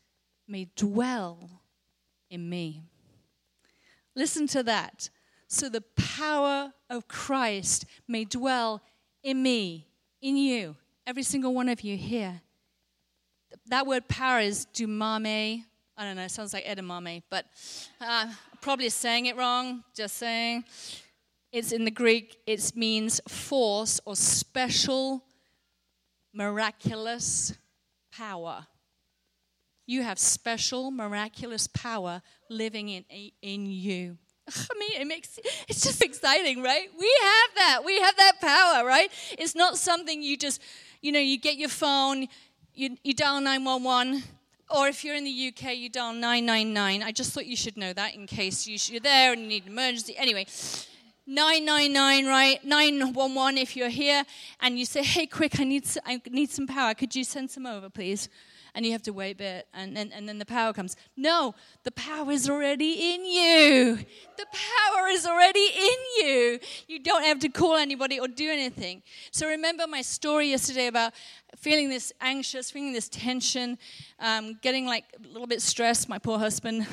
may 0.46 0.68
dwell 0.76 1.62
in 2.28 2.50
me. 2.50 2.82
Listen 4.14 4.46
to 4.48 4.62
that. 4.64 5.08
So 5.48 5.70
the 5.70 5.84
power 5.96 6.74
of 6.90 7.08
Christ 7.08 7.86
may 8.06 8.26
dwell 8.26 8.82
in 9.22 9.42
me, 9.42 9.88
in 10.22 10.36
you, 10.36 10.76
every 11.06 11.24
single 11.24 11.52
one 11.52 11.68
of 11.68 11.82
you 11.82 11.96
here. 11.96 12.40
That 13.66 13.86
word 13.86 14.08
power 14.08 14.40
is 14.40 14.66
dumame. 14.72 15.64
I 15.96 16.04
don't 16.04 16.16
know, 16.16 16.22
it 16.22 16.30
sounds 16.30 16.54
like 16.54 16.64
edamame, 16.64 17.22
but 17.28 17.44
uh, 18.00 18.32
probably 18.62 18.88
saying 18.88 19.26
it 19.26 19.36
wrong, 19.36 19.84
just 19.94 20.16
saying. 20.16 20.64
It's 21.52 21.72
in 21.72 21.84
the 21.84 21.90
Greek, 21.90 22.38
it 22.46 22.72
means 22.74 23.20
force 23.28 24.00
or 24.06 24.16
special, 24.16 25.22
miraculous 26.32 27.52
power. 28.10 28.66
You 29.86 30.02
have 30.02 30.18
special, 30.18 30.90
miraculous 30.90 31.66
power 31.66 32.22
living 32.48 32.88
in, 32.88 33.04
in 33.42 33.66
you. 33.66 34.16
I 34.70 34.78
mean, 34.78 35.00
it 35.00 35.06
makes 35.06 35.38
it's 35.68 35.82
just 35.82 36.02
exciting, 36.02 36.62
right? 36.62 36.88
We 36.98 37.12
have 37.22 37.50
that. 37.56 37.82
We 37.84 38.00
have 38.00 38.16
that 38.16 38.40
power, 38.40 38.86
right? 38.86 39.10
It's 39.38 39.54
not 39.54 39.78
something 39.78 40.22
you 40.22 40.36
just, 40.36 40.62
you 41.00 41.12
know, 41.12 41.20
you 41.20 41.38
get 41.38 41.56
your 41.56 41.68
phone, 41.68 42.28
you, 42.74 42.96
you 43.02 43.14
dial 43.14 43.40
911, 43.40 44.22
or 44.70 44.88
if 44.88 45.04
you're 45.04 45.14
in 45.14 45.24
the 45.24 45.52
UK, 45.54 45.76
you 45.76 45.88
dial 45.88 46.12
999. 46.12 47.02
I 47.02 47.12
just 47.12 47.32
thought 47.32 47.46
you 47.46 47.56
should 47.56 47.76
know 47.76 47.92
that 47.92 48.14
in 48.14 48.26
case 48.26 48.66
you're 48.66 49.00
there 49.00 49.32
and 49.32 49.42
you 49.42 49.48
need 49.48 49.66
an 49.66 49.72
emergency. 49.72 50.16
Anyway, 50.16 50.46
999, 51.32 52.26
right? 52.26 52.62
911 52.62 53.56
if 53.56 53.74
you're 53.74 53.88
here 53.88 54.24
and 54.60 54.78
you 54.78 54.84
say, 54.84 55.02
hey, 55.02 55.26
quick, 55.26 55.58
I 55.58 55.64
need, 55.64 55.86
I 56.04 56.20
need 56.30 56.50
some 56.50 56.66
power. 56.66 56.92
Could 56.92 57.16
you 57.16 57.24
send 57.24 57.50
some 57.50 57.64
over, 57.64 57.88
please? 57.88 58.28
And 58.74 58.84
you 58.84 58.92
have 58.92 59.02
to 59.02 59.12
wait 59.12 59.32
a 59.32 59.36
bit 59.36 59.68
and, 59.72 59.96
and, 59.96 60.12
and 60.12 60.28
then 60.28 60.38
the 60.38 60.44
power 60.44 60.74
comes. 60.74 60.94
No, 61.16 61.54
the 61.84 61.90
power 61.92 62.30
is 62.30 62.50
already 62.50 63.14
in 63.14 63.24
you. 63.24 63.96
The 64.36 64.46
power 64.46 65.08
is 65.08 65.26
already 65.26 65.66
in 65.74 66.26
you. 66.26 66.58
You 66.86 66.98
don't 66.98 67.24
have 67.24 67.38
to 67.40 67.48
call 67.48 67.76
anybody 67.76 68.20
or 68.20 68.28
do 68.28 68.50
anything. 68.50 69.02
So 69.30 69.48
remember 69.48 69.86
my 69.86 70.02
story 70.02 70.50
yesterday 70.50 70.86
about 70.86 71.14
feeling 71.56 71.88
this 71.88 72.12
anxious, 72.20 72.70
feeling 72.70 72.92
this 72.92 73.08
tension, 73.08 73.78
um, 74.18 74.58
getting 74.60 74.84
like 74.84 75.04
a 75.18 75.28
little 75.32 75.46
bit 75.46 75.62
stressed, 75.62 76.10
my 76.10 76.18
poor 76.18 76.38
husband. 76.38 76.86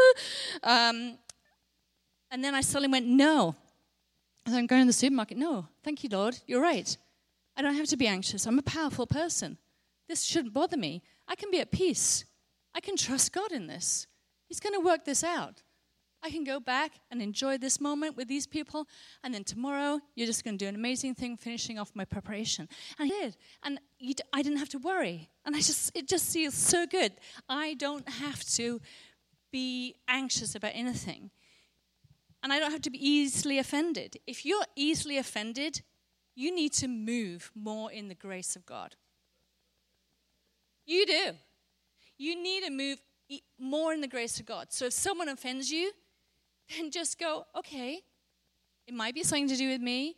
um, 0.64 1.18
and 2.32 2.42
then 2.42 2.54
I 2.54 2.60
suddenly 2.60 2.90
went, 2.90 3.06
no, 3.06 3.54
I'm 4.54 4.66
going 4.66 4.82
to 4.82 4.86
the 4.86 4.92
supermarket. 4.92 5.38
No, 5.38 5.66
thank 5.82 6.04
you, 6.04 6.08
Lord. 6.10 6.38
You're 6.46 6.62
right. 6.62 6.96
I 7.56 7.62
don't 7.62 7.74
have 7.74 7.88
to 7.88 7.96
be 7.96 8.06
anxious. 8.06 8.46
I'm 8.46 8.58
a 8.58 8.62
powerful 8.62 9.06
person. 9.06 9.58
This 10.08 10.22
shouldn't 10.22 10.54
bother 10.54 10.76
me. 10.76 11.02
I 11.26 11.34
can 11.34 11.50
be 11.50 11.60
at 11.60 11.72
peace. 11.72 12.24
I 12.74 12.80
can 12.80 12.96
trust 12.96 13.32
God 13.32 13.50
in 13.50 13.66
this. 13.66 14.06
He's 14.48 14.60
going 14.60 14.74
to 14.74 14.80
work 14.80 15.04
this 15.04 15.24
out. 15.24 15.62
I 16.22 16.30
can 16.30 16.44
go 16.44 16.60
back 16.60 16.92
and 17.10 17.20
enjoy 17.20 17.58
this 17.58 17.80
moment 17.80 18.16
with 18.16 18.26
these 18.26 18.46
people, 18.46 18.86
and 19.22 19.32
then 19.32 19.44
tomorrow 19.44 20.00
you're 20.14 20.26
just 20.26 20.44
going 20.44 20.58
to 20.58 20.64
do 20.64 20.68
an 20.68 20.74
amazing 20.74 21.14
thing, 21.14 21.36
finishing 21.36 21.78
off 21.78 21.92
my 21.94 22.04
preparation. 22.04 22.68
And 22.98 23.12
I 23.12 23.20
did, 23.20 23.36
and 23.62 23.78
I 24.32 24.42
didn't 24.42 24.58
have 24.58 24.68
to 24.70 24.78
worry, 24.78 25.30
and 25.44 25.54
I 25.54 25.58
just 25.58 25.96
it 25.96 26.08
just 26.08 26.32
feels 26.32 26.54
so 26.54 26.86
good. 26.86 27.12
I 27.48 27.74
don't 27.74 28.08
have 28.08 28.42
to 28.54 28.80
be 29.52 29.96
anxious 30.08 30.54
about 30.54 30.72
anything 30.74 31.30
and 32.42 32.52
I 32.52 32.58
don't 32.58 32.70
have 32.70 32.82
to 32.82 32.90
be 32.90 33.04
easily 33.04 33.58
offended. 33.58 34.18
If 34.26 34.44
you're 34.44 34.64
easily 34.76 35.18
offended, 35.18 35.82
you 36.34 36.54
need 36.54 36.72
to 36.74 36.88
move 36.88 37.50
more 37.54 37.90
in 37.90 38.08
the 38.08 38.14
grace 38.14 38.56
of 38.56 38.66
God. 38.66 38.94
You 40.86 41.06
do. 41.06 41.32
You 42.18 42.40
need 42.40 42.64
to 42.64 42.70
move 42.70 42.98
more 43.58 43.92
in 43.92 44.00
the 44.00 44.08
grace 44.08 44.38
of 44.38 44.46
God. 44.46 44.66
So 44.70 44.86
if 44.86 44.92
someone 44.92 45.28
offends 45.28 45.70
you, 45.70 45.90
then 46.76 46.90
just 46.90 47.18
go, 47.18 47.46
okay, 47.56 48.00
it 48.86 48.94
might 48.94 49.14
be 49.14 49.22
something 49.22 49.48
to 49.48 49.56
do 49.56 49.68
with 49.70 49.80
me, 49.80 50.16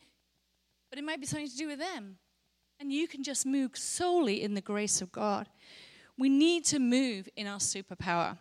but 0.91 0.99
it 0.99 1.05
might 1.05 1.21
be 1.21 1.27
something 1.27 1.49
to 1.49 1.57
do 1.57 1.69
with 1.69 1.79
them. 1.79 2.19
And 2.81 2.93
you 2.93 3.09
can 3.09 3.25
just 3.25 3.47
move 3.47 3.77
solely 3.77 4.43
in 4.43 4.55
the 4.55 4.61
grace 4.61 5.01
of 5.01 5.11
God. 5.11 5.49
We 6.17 6.29
need 6.29 6.65
to 6.67 6.79
move 6.79 7.29
in 7.37 7.47
our 7.47 7.59
superpower. 7.59 8.39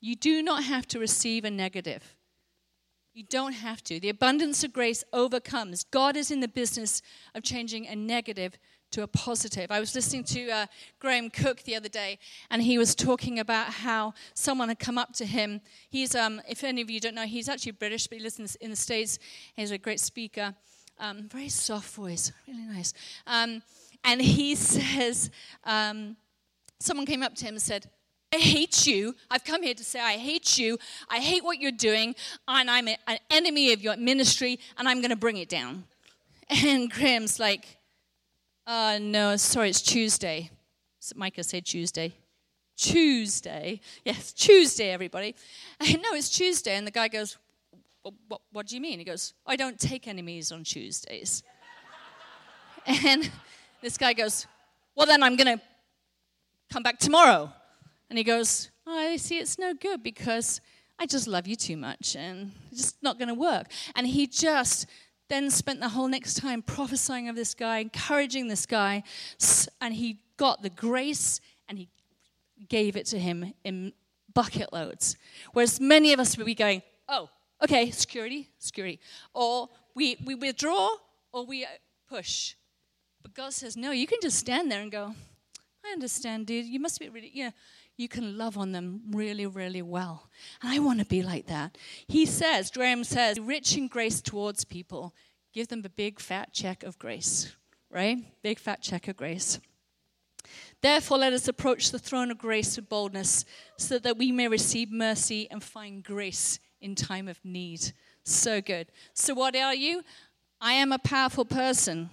You 0.00 0.14
do 0.14 0.42
not 0.42 0.64
have 0.64 0.86
to 0.88 0.98
receive 0.98 1.44
a 1.44 1.50
negative. 1.50 2.14
You 3.18 3.24
don't 3.28 3.54
have 3.54 3.82
to. 3.82 3.98
The 3.98 4.10
abundance 4.10 4.62
of 4.62 4.72
grace 4.72 5.02
overcomes. 5.12 5.82
God 5.82 6.16
is 6.16 6.30
in 6.30 6.38
the 6.38 6.46
business 6.46 7.02
of 7.34 7.42
changing 7.42 7.88
a 7.88 7.96
negative 7.96 8.56
to 8.92 9.02
a 9.02 9.08
positive. 9.08 9.72
I 9.72 9.80
was 9.80 9.92
listening 9.96 10.22
to 10.22 10.48
uh, 10.48 10.66
Graham 11.00 11.28
Cooke 11.28 11.64
the 11.64 11.74
other 11.74 11.88
day, 11.88 12.20
and 12.48 12.62
he 12.62 12.78
was 12.78 12.94
talking 12.94 13.40
about 13.40 13.72
how 13.72 14.14
someone 14.34 14.68
had 14.68 14.78
come 14.78 14.98
up 14.98 15.14
to 15.14 15.26
him. 15.26 15.62
He's, 15.90 16.14
um, 16.14 16.40
if 16.48 16.62
any 16.62 16.80
of 16.80 16.90
you 16.90 17.00
don't 17.00 17.16
know, 17.16 17.26
he's 17.26 17.48
actually 17.48 17.72
British, 17.72 18.06
but 18.06 18.18
he 18.18 18.22
lives 18.22 18.38
in 18.60 18.70
the 18.70 18.76
States. 18.76 19.18
He's 19.56 19.72
a 19.72 19.78
great 19.78 19.98
speaker. 19.98 20.54
Um, 21.00 21.28
very 21.28 21.48
soft 21.48 21.92
voice, 21.94 22.30
really 22.46 22.66
nice. 22.66 22.94
Um, 23.26 23.62
and 24.04 24.22
he 24.22 24.54
says, 24.54 25.32
um, 25.64 26.16
someone 26.78 27.04
came 27.04 27.24
up 27.24 27.34
to 27.34 27.46
him 27.46 27.54
and 27.54 27.62
said, 27.62 27.90
I 28.32 28.36
hate 28.36 28.86
you. 28.86 29.14
I've 29.30 29.44
come 29.44 29.62
here 29.62 29.74
to 29.74 29.84
say, 29.84 30.00
I 30.00 30.18
hate 30.18 30.58
you. 30.58 30.78
I 31.08 31.18
hate 31.18 31.42
what 31.42 31.60
you're 31.60 31.72
doing. 31.72 32.14
And 32.46 32.70
I'm 32.70 32.88
a, 32.88 32.98
an 33.06 33.18
enemy 33.30 33.72
of 33.72 33.80
your 33.80 33.96
ministry, 33.96 34.58
and 34.76 34.88
I'm 34.88 34.98
going 34.98 35.10
to 35.10 35.16
bring 35.16 35.38
it 35.38 35.48
down. 35.48 35.84
And 36.50 36.90
Graham's 36.90 37.40
like, 37.40 37.78
uh, 38.66 38.98
no, 39.00 39.36
sorry, 39.36 39.70
it's 39.70 39.80
Tuesday. 39.80 40.50
Micah 41.14 41.42
said 41.42 41.64
Tuesday. 41.64 42.12
Tuesday. 42.76 43.80
Yes, 44.04 44.32
Tuesday, 44.32 44.90
everybody. 44.90 45.34
no, 45.80 46.12
it's 46.12 46.28
Tuesday. 46.28 46.76
And 46.76 46.86
the 46.86 46.90
guy 46.90 47.08
goes, 47.08 47.38
what, 48.02 48.14
what, 48.28 48.40
what 48.52 48.66
do 48.66 48.74
you 48.74 48.80
mean? 48.80 48.98
He 48.98 49.04
goes, 49.04 49.32
I 49.46 49.56
don't 49.56 49.78
take 49.78 50.06
enemies 50.06 50.52
on 50.52 50.64
Tuesdays. 50.64 51.42
and 52.86 53.30
this 53.80 53.96
guy 53.96 54.12
goes, 54.12 54.46
well, 54.94 55.06
then 55.06 55.22
I'm 55.22 55.36
going 55.36 55.58
to 55.58 55.64
come 56.70 56.82
back 56.82 56.98
tomorrow. 56.98 57.52
And 58.08 58.18
he 58.18 58.24
goes, 58.24 58.70
oh, 58.86 58.96
I 58.96 59.16
see 59.16 59.38
it's 59.38 59.58
no 59.58 59.74
good 59.74 60.02
because 60.02 60.60
I 60.98 61.06
just 61.06 61.28
love 61.28 61.46
you 61.46 61.56
too 61.56 61.76
much 61.76 62.16
and 62.16 62.52
it's 62.70 62.80
just 62.80 63.02
not 63.02 63.18
going 63.18 63.28
to 63.28 63.34
work. 63.34 63.66
And 63.94 64.06
he 64.06 64.26
just 64.26 64.86
then 65.28 65.50
spent 65.50 65.80
the 65.80 65.90
whole 65.90 66.08
next 66.08 66.34
time 66.34 66.62
prophesying 66.62 67.28
of 67.28 67.36
this 67.36 67.54
guy, 67.54 67.78
encouraging 67.78 68.48
this 68.48 68.66
guy, 68.66 69.02
and 69.80 69.94
he 69.94 70.20
got 70.36 70.62
the 70.62 70.70
grace 70.70 71.40
and 71.68 71.78
he 71.78 71.88
gave 72.68 72.96
it 72.96 73.06
to 73.06 73.18
him 73.18 73.52
in 73.62 73.92
bucket 74.34 74.72
loads. 74.72 75.16
Whereas 75.52 75.80
many 75.80 76.12
of 76.12 76.20
us 76.20 76.36
would 76.36 76.46
be 76.46 76.54
going, 76.54 76.82
oh, 77.08 77.28
okay, 77.62 77.90
security, 77.90 78.48
security. 78.58 79.00
Or 79.34 79.68
we, 79.94 80.16
we 80.24 80.34
withdraw 80.34 80.90
or 81.32 81.44
we 81.44 81.64
uh, 81.64 81.68
push. 82.08 82.54
But 83.22 83.34
God 83.34 83.52
says, 83.52 83.76
no, 83.76 83.90
you 83.90 84.06
can 84.06 84.18
just 84.22 84.38
stand 84.38 84.70
there 84.70 84.80
and 84.80 84.90
go, 84.90 85.14
I 85.84 85.92
understand, 85.92 86.46
dude. 86.46 86.66
You 86.66 86.80
must 86.80 87.00
be 87.00 87.08
really, 87.08 87.30
you 87.32 87.44
know, 87.44 87.52
you 87.98 88.08
can 88.08 88.38
love 88.38 88.56
on 88.56 88.70
them 88.70 89.02
really, 89.10 89.44
really 89.44 89.82
well. 89.82 90.30
And 90.62 90.72
I 90.72 90.78
want 90.78 91.00
to 91.00 91.04
be 91.04 91.20
like 91.20 91.48
that. 91.48 91.76
He 92.06 92.24
says, 92.24 92.70
Graham 92.70 93.02
says, 93.02 93.40
rich 93.40 93.76
in 93.76 93.88
grace 93.88 94.20
towards 94.22 94.64
people, 94.64 95.14
give 95.52 95.66
them 95.66 95.82
a 95.84 95.88
big 95.88 96.20
fat 96.20 96.54
check 96.54 96.84
of 96.84 96.96
grace, 96.98 97.54
right? 97.90 98.18
Big 98.40 98.60
fat 98.60 98.82
check 98.82 99.08
of 99.08 99.16
grace. 99.16 99.58
Therefore, 100.80 101.18
let 101.18 101.32
us 101.32 101.48
approach 101.48 101.90
the 101.90 101.98
throne 101.98 102.30
of 102.30 102.38
grace 102.38 102.76
with 102.76 102.88
boldness, 102.88 103.44
so 103.76 103.98
that 103.98 104.16
we 104.16 104.30
may 104.30 104.46
receive 104.46 104.92
mercy 104.92 105.48
and 105.50 105.62
find 105.62 106.04
grace 106.04 106.60
in 106.80 106.94
time 106.94 107.26
of 107.26 107.44
need. 107.44 107.92
So 108.22 108.60
good. 108.60 108.86
So, 109.12 109.34
what 109.34 109.56
are 109.56 109.74
you? 109.74 110.02
I 110.60 110.74
am 110.74 110.92
a 110.92 110.98
powerful 111.00 111.44
person. 111.44 112.10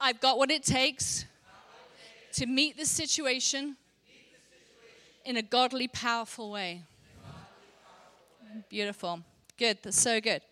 I've 0.00 0.20
got 0.20 0.38
what 0.38 0.52
it 0.52 0.62
takes 0.62 1.24
to 2.38 2.46
meet 2.46 2.76
the 2.76 2.86
situation 2.86 3.76
in 5.24 5.36
a 5.36 5.42
godly, 5.42 5.88
powerful 5.88 6.52
way. 6.52 6.84
Beautiful. 8.68 9.24
Good. 9.58 9.78
That's 9.82 10.00
so 10.00 10.20
good. 10.20 10.42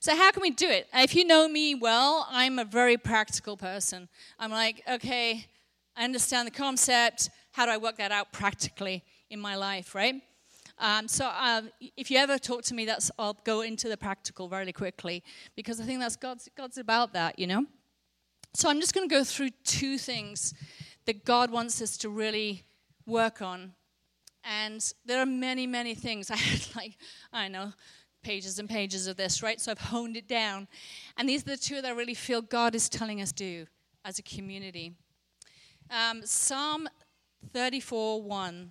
So, 0.00 0.16
how 0.16 0.30
can 0.30 0.40
we 0.40 0.52
do 0.52 0.66
it? 0.66 0.88
If 0.94 1.14
you 1.14 1.26
know 1.26 1.46
me 1.46 1.74
well, 1.74 2.26
I'm 2.30 2.58
a 2.58 2.64
very 2.64 2.96
practical 2.96 3.58
person. 3.58 4.08
I'm 4.38 4.50
like, 4.50 4.82
okay, 4.90 5.46
I 5.94 6.04
understand 6.04 6.46
the 6.46 6.50
concept. 6.50 7.28
How 7.52 7.66
do 7.66 7.72
I 7.72 7.76
work 7.76 7.98
that 7.98 8.10
out 8.10 8.32
practically 8.32 9.04
in 9.28 9.38
my 9.38 9.54
life, 9.54 9.94
right? 9.94 10.22
Um, 10.78 11.06
so, 11.08 11.26
uh, 11.26 11.60
if 11.98 12.10
you 12.10 12.16
ever 12.16 12.38
talk 12.38 12.62
to 12.64 12.74
me, 12.74 12.86
that's 12.86 13.10
I'll 13.18 13.36
go 13.44 13.60
into 13.60 13.90
the 13.90 13.98
practical 13.98 14.48
very 14.48 14.72
quickly 14.72 15.22
because 15.56 15.78
I 15.78 15.84
think 15.84 16.00
that's 16.00 16.16
God's 16.16 16.48
God's 16.56 16.78
about 16.78 17.12
that, 17.12 17.38
you 17.38 17.46
know. 17.46 17.66
So, 18.54 18.70
I'm 18.70 18.80
just 18.80 18.94
going 18.94 19.06
to 19.06 19.14
go 19.14 19.24
through 19.24 19.50
two 19.62 19.98
things 19.98 20.54
that 21.06 21.24
God 21.24 21.50
wants 21.50 21.80
us 21.82 21.96
to 21.98 22.08
really 22.08 22.64
work 23.06 23.42
on, 23.42 23.74
and 24.42 24.92
there 25.04 25.20
are 25.20 25.26
many, 25.26 25.66
many 25.66 25.94
things. 25.94 26.30
I 26.30 26.36
had 26.36 26.76
like 26.76 26.96
I 27.32 27.48
know 27.48 27.72
pages 28.24 28.58
and 28.58 28.68
pages 28.68 29.06
of 29.06 29.16
this, 29.16 29.42
right? 29.42 29.60
So 29.60 29.70
I've 29.70 29.78
honed 29.78 30.16
it 30.16 30.26
down. 30.26 30.66
And 31.16 31.28
these 31.28 31.42
are 31.42 31.50
the 31.50 31.56
two 31.56 31.82
that 31.82 31.84
I 31.84 31.94
really 31.94 32.14
feel 32.14 32.40
God 32.42 32.74
is 32.74 32.88
telling 32.88 33.20
us 33.20 33.30
to 33.32 33.44
do 33.44 33.66
as 34.04 34.18
a 34.18 34.22
community. 34.22 34.94
Um, 35.90 36.22
Psalm 36.24 36.88
34 37.52 38.22
1. 38.22 38.70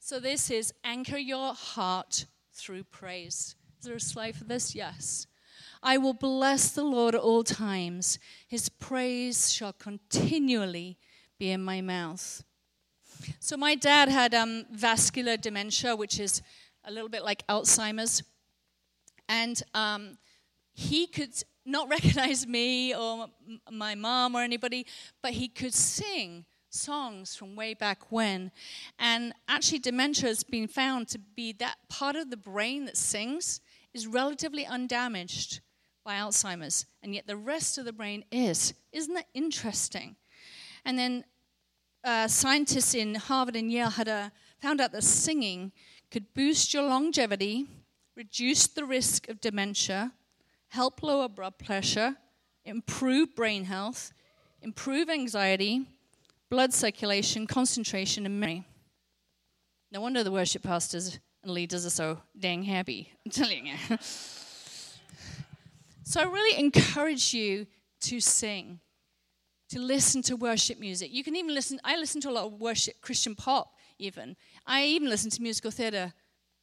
So 0.00 0.18
this 0.18 0.50
is 0.50 0.74
anchor 0.82 1.16
your 1.16 1.54
heart 1.54 2.26
through 2.52 2.84
praise. 2.84 3.54
Is 3.78 3.86
there 3.86 3.94
a 3.94 4.00
slide 4.00 4.36
for 4.36 4.44
this? 4.44 4.74
Yes. 4.74 5.26
I 5.82 5.96
will 5.98 6.14
bless 6.14 6.70
the 6.70 6.84
Lord 6.84 7.14
at 7.14 7.20
all 7.20 7.42
times. 7.42 8.18
His 8.46 8.68
praise 8.68 9.52
shall 9.52 9.72
continually 9.72 10.98
be 11.42 11.50
in 11.50 11.64
my 11.64 11.80
mouth. 11.80 12.44
So, 13.40 13.56
my 13.56 13.74
dad 13.74 14.08
had 14.08 14.32
um, 14.32 14.64
vascular 14.70 15.36
dementia, 15.36 15.96
which 15.96 16.20
is 16.20 16.40
a 16.84 16.92
little 16.92 17.08
bit 17.08 17.24
like 17.24 17.44
Alzheimer's. 17.48 18.22
And 19.28 19.60
um, 19.74 20.18
he 20.72 21.08
could 21.08 21.34
not 21.66 21.88
recognize 21.96 22.46
me 22.46 22.94
or 22.94 23.26
my 23.72 23.96
mom 23.96 24.36
or 24.36 24.42
anybody, 24.42 24.86
but 25.20 25.32
he 25.32 25.48
could 25.48 25.74
sing 25.74 26.44
songs 26.70 27.34
from 27.34 27.56
way 27.56 27.74
back 27.74 28.12
when. 28.12 28.52
And 29.00 29.32
actually, 29.48 29.80
dementia 29.80 30.28
has 30.28 30.44
been 30.44 30.68
found 30.68 31.08
to 31.08 31.18
be 31.18 31.54
that 31.54 31.74
part 31.88 32.14
of 32.14 32.30
the 32.30 32.36
brain 32.36 32.84
that 32.84 32.96
sings 32.96 33.60
is 33.92 34.06
relatively 34.06 34.64
undamaged 34.64 35.58
by 36.04 36.14
Alzheimer's, 36.14 36.86
and 37.02 37.16
yet 37.16 37.26
the 37.26 37.36
rest 37.36 37.78
of 37.78 37.84
the 37.84 37.92
brain 37.92 38.24
is. 38.30 38.74
Isn't 38.92 39.14
that 39.14 39.26
interesting? 39.34 40.14
And 40.84 40.98
then 40.98 41.24
scientists 42.28 42.94
in 42.94 43.14
Harvard 43.14 43.56
and 43.56 43.70
Yale 43.70 43.90
had 43.90 44.08
a, 44.08 44.12
uh, 44.12 44.28
found 44.60 44.80
out 44.80 44.92
that 44.92 45.04
singing 45.04 45.72
could 46.10 46.32
boost 46.34 46.72
your 46.74 46.84
longevity 46.84 47.66
reduce 48.16 48.66
the 48.66 48.84
risk 48.84 49.28
of 49.28 49.40
dementia, 49.40 50.12
help 50.68 51.02
lower 51.02 51.28
blood 51.28 51.58
pressure, 51.58 52.16
improve 52.64 53.34
brain 53.34 53.64
health, 53.64 54.12
improve 54.60 55.08
anxiety, 55.10 55.86
blood 56.50 56.72
circulation, 56.72 57.46
concentration, 57.46 58.26
and 58.26 58.38
memory. 58.38 58.64
No 59.90 60.00
wonder 60.00 60.22
the 60.22 60.30
worship 60.30 60.62
pastors 60.62 61.18
and 61.42 61.52
leaders 61.52 61.84
are 61.84 61.90
so 61.90 62.18
dang 62.38 62.62
happy. 62.62 63.10
I'm 63.24 63.32
telling 63.32 63.66
you. 63.66 63.76
so 66.04 66.20
I 66.20 66.24
really 66.24 66.58
encourage 66.58 67.34
you 67.34 67.66
to 68.02 68.20
sing, 68.20 68.80
to 69.72 69.80
listen 69.80 70.22
to 70.22 70.36
worship 70.36 70.78
music. 70.78 71.12
You 71.12 71.22
can 71.22 71.36
even 71.36 71.54
listen, 71.54 71.80
I 71.84 71.96
listen 71.96 72.20
to 72.22 72.30
a 72.30 72.32
lot 72.32 72.46
of 72.46 72.60
worship, 72.60 73.00
Christian 73.00 73.34
pop, 73.34 73.74
even. 73.98 74.36
I 74.66 74.84
even 74.84 75.08
listen 75.08 75.30
to 75.30 75.42
musical 75.42 75.70
theater, 75.70 76.12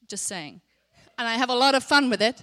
just 0.07 0.25
saying 0.25 0.61
and 1.19 1.27
I 1.27 1.33
have 1.33 1.49
a 1.49 1.55
lot 1.55 1.75
of 1.75 1.83
fun 1.83 2.09
with 2.09 2.21
it. 2.21 2.41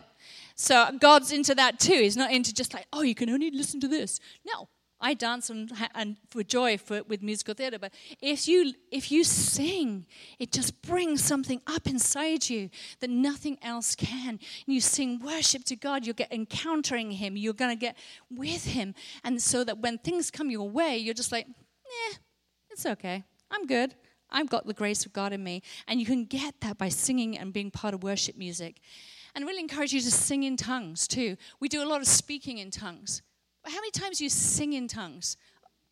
So 0.54 0.90
God's 1.00 1.32
into 1.32 1.54
that 1.54 1.80
too. 1.80 1.94
He's 1.94 2.16
not 2.16 2.30
into 2.30 2.52
just 2.52 2.74
like, 2.74 2.86
oh, 2.92 3.02
you 3.02 3.14
can 3.14 3.30
only 3.30 3.50
listen 3.50 3.80
to 3.80 3.88
this. 3.88 4.20
No, 4.46 4.68
I 5.00 5.14
dance 5.14 5.50
and, 5.50 5.70
and 5.94 6.16
for 6.28 6.42
joy 6.42 6.78
for, 6.78 7.02
with 7.02 7.22
musical 7.22 7.54
theater. 7.54 7.78
But 7.78 7.92
if 8.20 8.48
you 8.48 8.72
if 8.90 9.12
you 9.12 9.24
sing, 9.24 10.06
it 10.38 10.52
just 10.52 10.80
brings 10.82 11.22
something 11.22 11.60
up 11.66 11.86
inside 11.86 12.48
you 12.48 12.70
that 13.00 13.10
nothing 13.10 13.58
else 13.62 13.94
can. 13.94 14.30
And 14.30 14.74
you 14.74 14.80
sing 14.80 15.20
worship 15.20 15.64
to 15.64 15.76
God. 15.76 16.06
You'll 16.06 16.14
get 16.14 16.32
encountering 16.32 17.10
Him. 17.12 17.36
You're 17.36 17.52
gonna 17.52 17.76
get 17.76 17.96
with 18.30 18.64
Him, 18.64 18.94
and 19.22 19.40
so 19.40 19.64
that 19.64 19.78
when 19.78 19.98
things 19.98 20.30
come 20.30 20.50
your 20.50 20.68
way, 20.68 20.96
you're 20.96 21.14
just 21.14 21.32
like, 21.32 21.46
eh, 21.46 22.14
it's 22.70 22.86
okay. 22.86 23.24
I'm 23.50 23.66
good. 23.66 23.94
I've 24.30 24.48
got 24.48 24.66
the 24.66 24.74
grace 24.74 25.06
of 25.06 25.12
God 25.12 25.32
in 25.32 25.42
me. 25.42 25.62
And 25.86 26.00
you 26.00 26.06
can 26.06 26.24
get 26.24 26.60
that 26.60 26.78
by 26.78 26.88
singing 26.88 27.38
and 27.38 27.52
being 27.52 27.70
part 27.70 27.94
of 27.94 28.02
worship 28.02 28.36
music. 28.36 28.80
And 29.34 29.44
I 29.44 29.48
really 29.48 29.60
encourage 29.60 29.92
you 29.92 30.00
to 30.00 30.10
sing 30.10 30.42
in 30.42 30.56
tongues 30.56 31.06
too. 31.06 31.36
We 31.60 31.68
do 31.68 31.82
a 31.82 31.86
lot 31.86 32.00
of 32.00 32.06
speaking 32.06 32.58
in 32.58 32.70
tongues. 32.70 33.22
How 33.66 33.74
many 33.74 33.90
times 33.90 34.20
you 34.20 34.28
sing 34.28 34.72
in 34.72 34.88
tongues 34.88 35.36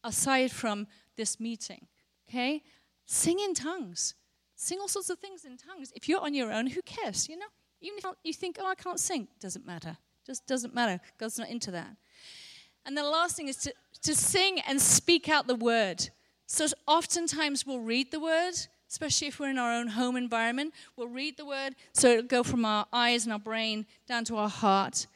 aside 0.02 0.50
from 0.52 0.86
this 1.16 1.40
meeting? 1.40 1.86
Okay? 2.28 2.62
Sing 3.06 3.40
in 3.40 3.54
tongues. 3.54 4.14
Sing 4.56 4.78
all 4.80 4.88
sorts 4.88 5.10
of 5.10 5.18
things 5.18 5.44
in 5.44 5.56
tongues. 5.56 5.92
If 5.94 6.08
you're 6.08 6.20
on 6.20 6.34
your 6.34 6.52
own, 6.52 6.68
who 6.68 6.82
cares? 6.82 7.28
You 7.28 7.38
know? 7.38 7.46
Even 7.80 7.98
if 7.98 8.04
you 8.22 8.32
think, 8.32 8.58
oh, 8.60 8.66
I 8.66 8.74
can't 8.74 9.00
sing, 9.00 9.28
doesn't 9.40 9.66
matter. 9.66 9.96
Just 10.26 10.46
doesn't 10.46 10.74
matter. 10.74 11.00
God's 11.18 11.38
not 11.38 11.50
into 11.50 11.70
that. 11.72 11.96
And 12.86 12.96
the 12.96 13.02
last 13.02 13.36
thing 13.36 13.48
is 13.48 13.56
to, 13.58 13.74
to 14.02 14.14
sing 14.14 14.60
and 14.60 14.80
speak 14.80 15.28
out 15.28 15.46
the 15.46 15.54
word. 15.54 16.08
So 16.46 16.66
oftentimes 16.86 17.66
we'll 17.66 17.80
read 17.80 18.10
the 18.10 18.20
word, 18.20 18.54
especially 18.88 19.28
if 19.28 19.40
we're 19.40 19.50
in 19.50 19.58
our 19.58 19.72
own 19.72 19.88
home 19.88 20.16
environment. 20.16 20.74
We'll 20.96 21.08
read 21.08 21.36
the 21.36 21.46
word, 21.46 21.74
so 21.92 22.08
it'll 22.08 22.22
go 22.24 22.42
from 22.42 22.64
our 22.64 22.86
eyes 22.92 23.24
and 23.24 23.32
our 23.32 23.38
brain 23.38 23.86
down 24.06 24.24
to 24.26 24.36
our 24.36 24.48
heart. 24.48 25.06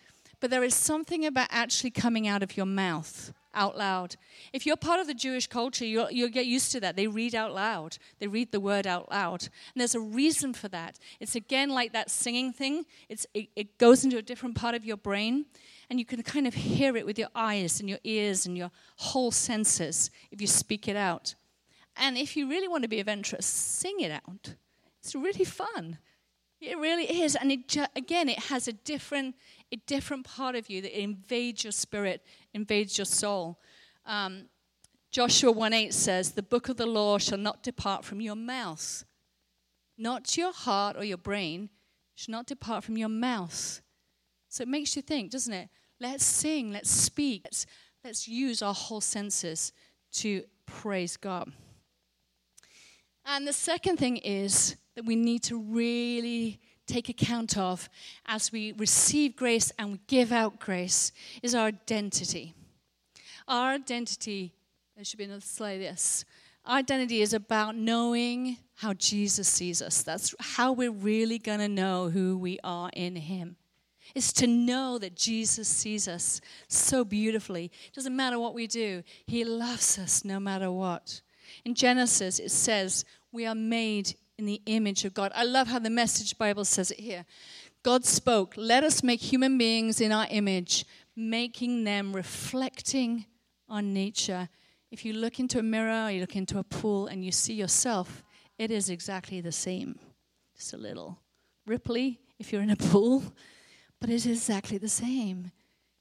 But 0.41 0.51
there 0.51 0.65
is 0.65 0.75
something 0.75 1.27
about 1.27 1.49
actually 1.51 1.91
coming 1.91 2.29
out 2.29 2.43
of 2.43 2.57
your 2.57 2.67
mouth 2.67 3.33
out 3.55 3.77
loud. 3.77 4.15
If 4.53 4.67
you're 4.67 4.77
part 4.77 5.01
of 5.01 5.07
the 5.07 5.15
Jewish 5.15 5.47
culture, 5.47 5.85
you'll, 5.85 6.11
you'll, 6.11 6.29
get 6.29 6.47
used 6.47 6.71
to 6.73 6.81
that. 6.81 6.97
They 6.97 7.07
read 7.07 7.35
out 7.35 7.55
loud, 7.55 7.99
they 8.21 8.27
read 8.27 8.53
the 8.53 8.61
word 8.61 8.87
out 8.87 9.11
loud. 9.11 9.43
And 9.43 9.81
there's 9.81 9.95
a 9.95 10.01
reason 10.01 10.53
for 10.53 10.69
that. 10.69 10.99
It's 11.19 11.35
again 11.35 11.71
like 11.71 11.93
that 11.93 12.11
singing 12.11 12.53
thing, 12.53 12.85
it's, 13.09 13.27
it, 13.35 13.49
it 13.57 13.79
goes 13.79 14.05
into 14.05 14.19
a 14.19 14.23
different 14.23 14.55
part 14.55 14.75
of 14.75 14.85
your 14.85 14.97
brain 14.97 15.47
and 15.91 15.99
you 15.99 16.05
can 16.05 16.23
kind 16.23 16.47
of 16.47 16.55
hear 16.55 16.97
it 16.97 17.07
with 17.07 17.19
your 17.19 17.31
eyes 17.35 17.81
and 17.81 17.89
your 17.89 17.99
ears 18.05 18.47
and 18.47 18.57
your 18.57 18.71
whole 18.97 19.31
senses 19.31 20.11
if 20.31 20.41
you 20.41 20.47
speak 20.47 20.87
it 20.87 20.97
out. 20.97 21.35
And 21.97 22.17
if 22.17 22.37
you 22.37 22.49
really 22.49 22.69
want 22.69 22.83
to 22.85 22.89
be 22.89 23.01
adventurous, 23.01 23.47
sing 23.47 24.01
it 24.01 24.13
out. 24.13 24.55
It's 25.01 25.15
really 25.15 25.45
fun. 25.45 25.99
It 26.61 26.77
really 26.77 27.23
is, 27.23 27.37
and 27.37 27.53
it 27.53 27.69
ju- 27.69 27.87
again, 27.95 28.29
it 28.29 28.39
has 28.39 28.67
a 28.67 28.73
different, 28.73 29.37
a 29.73 29.77
different 29.87 30.25
part 30.25 30.55
of 30.55 30.71
you 30.71 30.81
that 30.83 30.99
invades 30.99 31.65
your 31.65 31.73
spirit, 31.73 32.25
invades 32.55 32.97
your 32.99 33.05
soul. 33.05 33.61
Um, 34.07 34.49
Joshua 35.11 35.53
1:8 35.53 35.93
says, 35.93 36.33
"The 36.33 36.43
book 36.43 36.69
of 36.69 36.77
the 36.77 36.87
law 36.87 37.19
shall 37.19 37.39
not 37.39 37.63
depart 37.63 38.05
from 38.05 38.21
your 38.21 38.37
mouth, 38.37 39.05
not 39.97 40.37
your 40.37 40.53
heart 40.53 40.97
or 40.97 41.05
your 41.05 41.17
brain, 41.17 41.71
shall 42.15 42.33
not 42.33 42.47
depart 42.47 42.85
from 42.85 42.97
your 42.97 43.09
mouth." 43.09 43.81
So 44.49 44.63
it 44.63 44.69
makes 44.69 44.97
you 44.97 45.03
think, 45.03 45.31
doesn't 45.31 45.53
it? 45.53 45.69
Let's 46.01 46.25
sing, 46.25 46.73
let's 46.73 46.91
speak, 46.91 47.43
let's, 47.45 47.67
let's 48.05 48.29
use 48.29 48.63
our 48.63 48.75
whole 48.75 49.01
senses 49.01 49.73
to 50.13 50.45
praise 50.67 51.17
God. 51.17 51.53
And 53.25 53.47
the 53.47 53.53
second 53.53 53.99
thing 53.99 54.17
is 54.19 54.77
that 54.95 55.05
we 55.05 55.17
need 55.17 55.43
to 55.45 55.59
really 55.59 56.61
take 56.89 57.09
account 57.09 57.57
of 57.57 57.89
as 58.27 58.51
we 58.51 58.73
receive 58.73 59.37
grace 59.37 59.71
and 59.79 59.93
we 59.93 60.01
give 60.07 60.33
out 60.33 60.59
grace 60.59 61.13
is 61.43 61.55
our 61.55 61.67
identity. 61.67 62.55
Our 63.47 63.73
identity, 63.73 64.53
there 64.97 65.05
should 65.05 65.19
be 65.19 65.25
another 65.25 65.41
slide, 65.41 65.81
yes. 65.81 66.25
Our 66.65 66.79
identity 66.79 67.23
is 67.23 67.33
about 67.33 67.77
knowing 67.77 68.59
how 68.75 68.95
Jesus 68.95 69.49
sees 69.49 69.81
us. 69.81 70.03
That's 70.03 70.35
how 70.41 70.73
we're 70.73 70.91
really 70.91 71.39
going 71.39 71.61
to 71.61 71.69
know 71.69 72.11
who 72.11 72.37
we 72.37 72.59
are 72.65 72.91
in 72.95 73.17
Him 73.17 73.57
is 74.15 74.33
to 74.35 74.47
know 74.47 74.99
that 74.99 75.15
Jesus 75.15 75.69
sees 75.69 76.09
us 76.09 76.41
so 76.69 77.05
beautifully. 77.05 77.67
It 77.87 77.95
doesn't 77.95 78.15
matter 78.15 78.39
what 78.39 78.55
we 78.55 78.67
do, 78.67 79.03
He 79.27 79.45
loves 79.45 79.99
us 79.99 80.25
no 80.25 80.41
matter 80.41 80.71
what. 80.71 81.21
In 81.65 81.75
Genesis, 81.75 82.39
it 82.39 82.51
says, 82.51 83.05
We 83.33 83.47
are 83.47 83.55
made 83.55 84.15
in 84.39 84.47
the 84.47 84.63
image 84.67 85.05
of 85.05 85.13
God. 85.13 85.33
I 85.35 85.45
love 85.45 85.69
how 85.69 85.81
the 85.81 85.91
Message 85.91 86.39
Bible 86.39 86.65
says 86.65 86.91
it 86.93 87.01
here. 87.01 87.27
God 87.83 88.05
spoke, 88.05 88.55
Let 88.57 88.85
us 88.85 89.03
make 89.03 89.21
human 89.21 89.59
beings 89.59 90.01
in 90.01 90.13
our 90.13 90.27
image, 90.31 90.87
making 91.17 91.85
them 91.85 92.15
reflecting 92.15 93.27
on 93.69 93.93
nature. 93.93 94.49
If 94.91 95.05
you 95.05 95.13
look 95.13 95.39
into 95.39 95.59
a 95.59 95.63
mirror 95.63 96.07
or 96.07 96.11
you 96.11 96.21
look 96.21 96.37
into 96.37 96.59
a 96.59 96.65
pool 96.65 97.09
and 97.09 97.25
you 97.25 97.33
see 97.33 97.55
yourself, 97.55 98.23
it 98.59 98.71
is 98.71 98.89
exactly 98.89 99.41
the 99.41 99.53
same. 99.53 99.99
Just 100.57 100.73
a 100.73 100.79
little 100.79 101.19
ripply 101.69 102.19
if 102.39 102.53
you're 102.53 102.63
in 102.63 102.71
a 102.71 102.77
pool, 102.77 103.23
but 104.01 104.09
it's 104.09 104.27
exactly 104.27 104.79
the 104.79 104.89
same. 104.89 105.51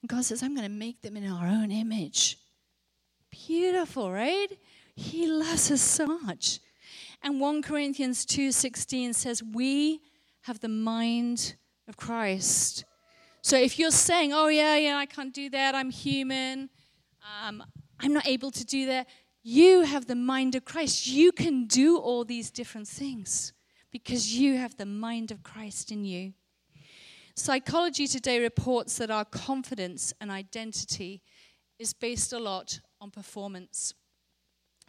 And 0.01 0.09
God 0.09 0.23
says, 0.23 0.43
I'm 0.43 0.55
going 0.55 0.67
to 0.67 0.73
make 0.73 1.01
them 1.01 1.17
in 1.17 1.29
our 1.29 1.47
own 1.47 1.71
image. 1.71 2.37
Beautiful, 3.29 4.11
right? 4.11 4.47
He 4.95 5.27
loves 5.27 5.69
us 5.71 5.81
so 5.81 6.05
much. 6.05 6.59
And 7.21 7.41
1 7.41 7.61
Corinthians 7.61 8.25
2:16 8.25 9.13
says 9.13 9.43
we 9.43 10.01
have 10.41 10.59
the 10.59 10.69
mind 10.69 11.55
of 11.87 11.97
Christ. 11.97 12.85
So 13.41 13.57
if 13.57 13.79
you're 13.79 13.91
saying, 13.91 14.33
"Oh 14.33 14.47
yeah, 14.47 14.75
yeah, 14.77 14.97
I 14.97 15.05
can't 15.05 15.33
do 15.33 15.49
that. 15.49 15.75
I'm 15.75 15.89
human. 15.89 16.69
Um, 17.41 17.63
I'm 17.99 18.13
not 18.13 18.27
able 18.27 18.51
to 18.51 18.65
do 18.65 18.85
that," 18.87 19.07
you 19.43 19.81
have 19.81 20.07
the 20.07 20.15
mind 20.15 20.55
of 20.55 20.65
Christ. 20.65 21.07
You 21.07 21.31
can 21.31 21.65
do 21.65 21.97
all 21.97 22.25
these 22.25 22.51
different 22.51 22.87
things 22.87 23.53
because 23.91 24.37
you 24.37 24.57
have 24.57 24.75
the 24.77 24.85
mind 24.85 25.31
of 25.31 25.43
Christ 25.43 25.91
in 25.91 26.05
you. 26.05 26.33
Psychology 27.35 28.07
Today 28.07 28.41
reports 28.41 28.97
that 28.97 29.11
our 29.11 29.23
confidence 29.23 30.13
and 30.19 30.31
identity 30.31 31.21
is 31.79 31.93
based 31.93 32.33
a 32.33 32.39
lot 32.39 32.79
on 32.99 33.11
performance. 33.11 33.93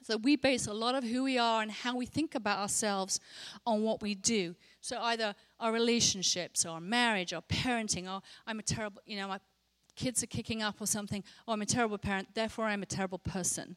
So 0.02 0.16
we 0.16 0.36
base 0.36 0.66
a 0.66 0.72
lot 0.72 0.94
of 0.94 1.04
who 1.04 1.24
we 1.24 1.38
are 1.38 1.62
and 1.62 1.70
how 1.70 1.96
we 1.96 2.06
think 2.06 2.34
about 2.34 2.58
ourselves 2.58 3.20
on 3.66 3.82
what 3.82 4.00
we 4.00 4.14
do. 4.14 4.54
So 4.80 4.98
either 5.00 5.34
our 5.60 5.72
relationships 5.72 6.64
or 6.64 6.70
our 6.70 6.80
marriage 6.80 7.32
or 7.32 7.42
parenting 7.42 8.08
or 8.08 8.22
I'm 8.46 8.58
a 8.58 8.62
terrible, 8.62 9.02
you 9.04 9.16
know, 9.16 9.28
my 9.28 9.40
kids 9.96 10.22
are 10.22 10.28
kicking 10.28 10.62
up 10.62 10.80
or 10.80 10.86
something, 10.86 11.22
or 11.46 11.54
I'm 11.54 11.62
a 11.62 11.66
terrible 11.66 11.98
parent, 11.98 12.28
therefore 12.34 12.66
I'm 12.66 12.82
a 12.82 12.86
terrible 12.86 13.18
person. 13.18 13.76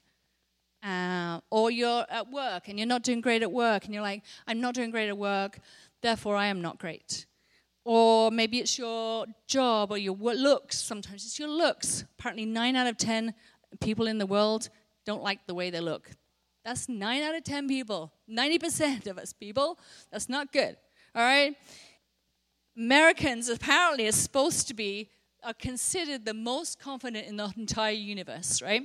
Uh, 0.84 1.40
or 1.50 1.70
you're 1.70 2.06
at 2.10 2.32
work 2.32 2.68
and 2.68 2.80
you're 2.80 2.88
not 2.88 3.04
doing 3.04 3.22
great 3.22 3.42
at 3.42 3.52
work 3.52 3.86
and 3.86 3.94
you're 3.94 4.04
like, 4.04 4.24
I'm 4.48 4.62
not 4.62 4.74
doing 4.74 4.90
great 4.90 5.10
at 5.10 5.18
work, 5.18 5.60
therefore 6.02 6.36
I 6.36 6.48
am 6.48 6.62
not 6.62 6.80
great. 6.80 7.26
Or 7.84 8.32
maybe 8.32 8.60
it's 8.60 8.78
your 8.78 9.26
job 9.48 9.92
or 9.92 9.98
your 9.98 10.16
looks. 10.16 10.82
Sometimes 10.82 11.26
it's 11.26 11.40
your 11.40 11.50
looks. 11.50 12.06
Apparently, 12.20 12.46
nine 12.46 12.76
out 12.76 12.88
of 12.88 12.98
ten 12.98 13.34
people 13.80 14.06
in 14.06 14.18
the 14.20 14.26
world 14.26 14.70
don't 15.06 15.24
like 15.24 15.46
the 15.48 15.54
way 15.54 15.70
they 15.70 15.80
look. 15.80 16.10
That's 16.64 16.88
nine 16.88 17.24
out 17.24 17.36
of 17.36 17.44
ten 17.44 17.68
people. 17.68 18.12
90% 18.30 19.08
of 19.08 19.18
us 19.18 19.34
people. 19.34 19.80
That's 20.12 20.30
not 20.30 20.52
good. 20.52 20.78
All 21.16 21.24
right? 21.24 21.56
Americans 22.78 23.50
apparently 23.50 24.08
are 24.08 24.14
supposed 24.14 24.68
to 24.68 24.74
be, 24.74 25.10
are 25.44 25.54
considered 25.54 26.26
the 26.26 26.34
most 26.34 26.80
confident 26.80 27.28
in 27.28 27.36
the 27.36 27.52
entire 27.58 27.92
universe, 27.92 28.62
right? 28.62 28.84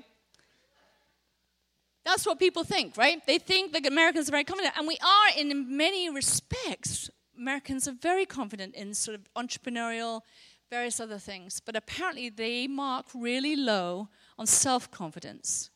That's 2.05 2.25
what 2.25 2.39
people 2.39 2.65
think, 2.65 2.97
right? 2.97 3.25
They 3.27 3.39
think 3.39 3.73
that 3.73 3.85
Americans 3.85 4.29
are 4.29 4.33
very 4.33 4.45
confident. 4.45 4.77
And 4.79 4.87
we 4.87 4.97
are 5.03 5.39
in 5.39 5.77
many 5.77 6.09
respects 6.09 7.11
Americans 7.39 7.87
are 7.87 7.93
very 7.93 8.27
confident 8.27 8.75
in 8.75 8.95
sort 8.95 9.15
of 9.15 9.27
entrepreneurial, 9.37 10.23
various 10.71 11.01
other 11.01 11.19
things, 11.19 11.61
but 11.61 11.77
apparently 11.77 12.29
they 12.29 12.67
mark 12.67 13.07
really 13.15 13.57
low 13.57 14.09
on 14.39 14.47
self 14.47 14.91
confidence, 14.91 15.71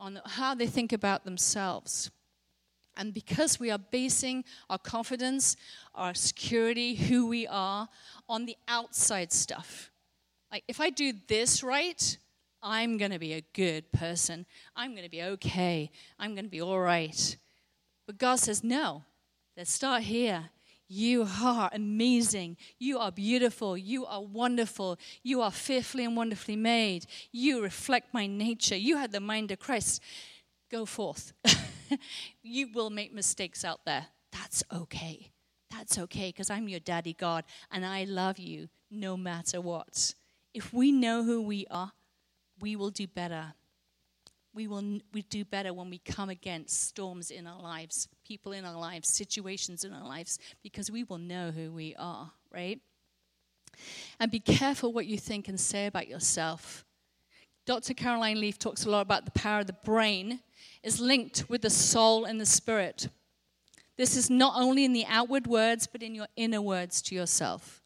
on 0.00 0.20
how 0.24 0.54
they 0.54 0.66
think 0.66 0.92
about 0.92 1.24
themselves. 1.24 2.10
And 2.96 3.14
because 3.14 3.60
we 3.60 3.70
are 3.70 3.78
basing 3.78 4.44
our 4.68 4.78
confidence, 4.78 5.56
our 5.94 6.14
security, 6.14 6.94
who 6.94 7.28
we 7.28 7.46
are, 7.46 7.88
on 8.28 8.46
the 8.46 8.56
outside 8.66 9.32
stuff. 9.32 9.90
Like, 10.50 10.64
if 10.66 10.80
I 10.80 10.90
do 10.90 11.12
this 11.28 11.62
right, 11.62 12.18
I'm 12.62 12.98
going 12.98 13.12
to 13.12 13.18
be 13.18 13.34
a 13.34 13.44
good 13.54 13.90
person. 13.92 14.44
I'm 14.74 14.92
going 14.92 15.04
to 15.04 15.10
be 15.10 15.22
okay. 15.22 15.90
I'm 16.18 16.34
going 16.34 16.44
to 16.44 16.50
be 16.50 16.60
all 16.60 16.80
right. 16.80 17.36
But 18.06 18.18
God 18.18 18.36
says, 18.36 18.64
no, 18.64 19.04
let's 19.56 19.72
start 19.72 20.02
here. 20.02 20.50
You 20.92 21.24
are 21.40 21.70
amazing. 21.72 22.56
You 22.80 22.98
are 22.98 23.12
beautiful. 23.12 23.78
You 23.78 24.06
are 24.06 24.20
wonderful. 24.20 24.98
You 25.22 25.40
are 25.40 25.52
fearfully 25.52 26.04
and 26.04 26.16
wonderfully 26.16 26.56
made. 26.56 27.06
You 27.30 27.62
reflect 27.62 28.12
my 28.12 28.26
nature. 28.26 28.74
You 28.74 28.96
have 28.96 29.12
the 29.12 29.20
mind 29.20 29.52
of 29.52 29.60
Christ. 29.60 30.02
Go 30.68 30.84
forth. 30.84 31.32
you 32.42 32.72
will 32.74 32.90
make 32.90 33.14
mistakes 33.14 33.64
out 33.64 33.84
there. 33.86 34.06
That's 34.32 34.64
okay. 34.72 35.30
That's 35.70 35.96
okay 35.96 36.30
because 36.30 36.50
I'm 36.50 36.68
your 36.68 36.80
daddy 36.80 37.12
God 37.12 37.44
and 37.70 37.86
I 37.86 38.02
love 38.02 38.40
you 38.40 38.68
no 38.90 39.16
matter 39.16 39.60
what. 39.60 40.14
If 40.52 40.72
we 40.72 40.90
know 40.90 41.22
who 41.22 41.40
we 41.40 41.66
are, 41.70 41.92
we 42.60 42.74
will 42.74 42.90
do 42.90 43.06
better 43.06 43.54
we 44.54 44.66
will 44.66 45.00
we 45.12 45.22
do 45.22 45.44
better 45.44 45.72
when 45.72 45.90
we 45.90 45.98
come 45.98 46.28
against 46.28 46.88
storms 46.88 47.30
in 47.30 47.46
our 47.46 47.60
lives, 47.60 48.08
people 48.26 48.52
in 48.52 48.64
our 48.64 48.78
lives, 48.78 49.08
situations 49.08 49.84
in 49.84 49.92
our 49.92 50.06
lives, 50.06 50.38
because 50.62 50.90
we 50.90 51.04
will 51.04 51.18
know 51.18 51.50
who 51.50 51.70
we 51.70 51.94
are, 51.98 52.32
right? 52.52 52.80
And 54.18 54.30
be 54.30 54.40
careful 54.40 54.92
what 54.92 55.06
you 55.06 55.18
think 55.18 55.48
and 55.48 55.58
say 55.58 55.86
about 55.86 56.08
yourself. 56.08 56.84
Dr. 57.66 57.94
Caroline 57.94 58.40
Leaf 58.40 58.58
talks 58.58 58.84
a 58.84 58.90
lot 58.90 59.02
about 59.02 59.24
the 59.24 59.30
power 59.30 59.60
of 59.60 59.66
the 59.66 59.72
brain 59.72 60.40
is 60.82 61.00
linked 61.00 61.48
with 61.48 61.62
the 61.62 61.70
soul 61.70 62.24
and 62.24 62.40
the 62.40 62.46
spirit. 62.46 63.08
This 63.96 64.16
is 64.16 64.30
not 64.30 64.54
only 64.56 64.84
in 64.84 64.92
the 64.92 65.04
outward 65.06 65.46
words, 65.46 65.86
but 65.86 66.02
in 66.02 66.14
your 66.14 66.26
inner 66.36 66.62
words 66.62 67.02
to 67.02 67.14
yourself. 67.14 67.79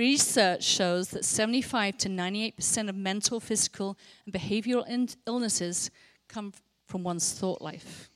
Research 0.00 0.64
shows 0.64 1.10
that 1.10 1.26
75 1.26 1.98
to 1.98 2.08
98% 2.08 2.88
of 2.88 2.96
mental, 2.96 3.38
physical, 3.38 3.98
and 4.24 4.32
behavioral 4.32 5.14
illnesses 5.26 5.90
come 6.26 6.54
from 6.86 7.02
one's 7.02 7.34
thought 7.34 7.60
life. 7.60 8.08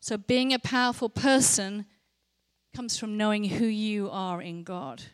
So, 0.00 0.18
being 0.18 0.52
a 0.52 0.58
powerful 0.58 1.08
person 1.08 1.86
comes 2.74 2.98
from 2.98 3.16
knowing 3.16 3.44
who 3.44 3.66
you 3.66 4.10
are 4.10 4.42
in 4.42 4.64
God. 4.64 5.04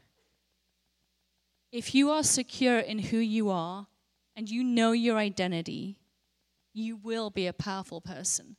If 1.70 1.94
you 1.94 2.11
are 2.11 2.22
secure 2.22 2.78
in 2.78 2.98
who 2.98 3.18
you 3.18 3.50
are 3.50 3.88
and 4.35 4.48
you 4.48 4.64
know 4.64 4.92
your 4.92 5.18
identity, 5.18 5.98
you 6.72 6.96
will 6.96 7.28
be 7.28 7.46
a 7.46 7.52
powerful 7.52 8.00
person. 8.00 8.56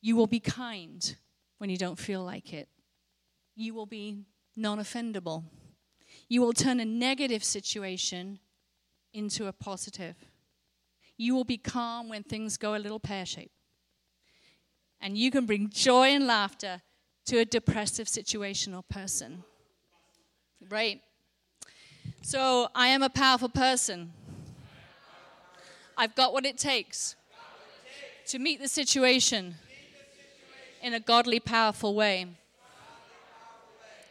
You 0.00 0.16
will 0.16 0.28
be 0.28 0.40
kind 0.40 1.14
when 1.58 1.68
you 1.68 1.76
don't 1.76 1.98
feel 1.98 2.24
like 2.24 2.54
it. 2.54 2.70
You 3.54 3.74
will 3.74 3.84
be 3.84 4.24
non 4.56 4.78
offendable. 4.78 5.44
You 6.28 6.40
will 6.40 6.52
turn 6.52 6.80
a 6.80 6.84
negative 6.84 7.44
situation 7.44 8.38
into 9.12 9.46
a 9.46 9.52
positive. 9.52 10.16
You 11.16 11.34
will 11.34 11.44
be 11.44 11.58
calm 11.58 12.08
when 12.08 12.22
things 12.22 12.56
go 12.56 12.74
a 12.74 12.78
little 12.78 12.98
pear 12.98 13.24
shaped. 13.24 13.54
And 15.00 15.16
you 15.16 15.30
can 15.30 15.46
bring 15.46 15.68
joy 15.68 16.08
and 16.08 16.26
laughter 16.26 16.82
to 17.26 17.38
a 17.38 17.44
depressive 17.44 18.08
situation 18.08 18.74
or 18.74 18.82
person. 18.82 19.44
Right? 20.68 21.00
So 22.22 22.68
I 22.74 22.88
am 22.88 23.02
a 23.02 23.10
powerful 23.10 23.48
person. 23.48 24.12
I've 25.96 26.14
got 26.14 26.32
what 26.32 26.44
it 26.44 26.58
takes 26.58 27.16
to 28.26 28.38
meet 28.38 28.60
the 28.60 28.68
situation 28.68 29.54
in 30.82 30.94
a 30.94 31.00
godly, 31.00 31.38
powerful 31.38 31.94
way. 31.94 32.26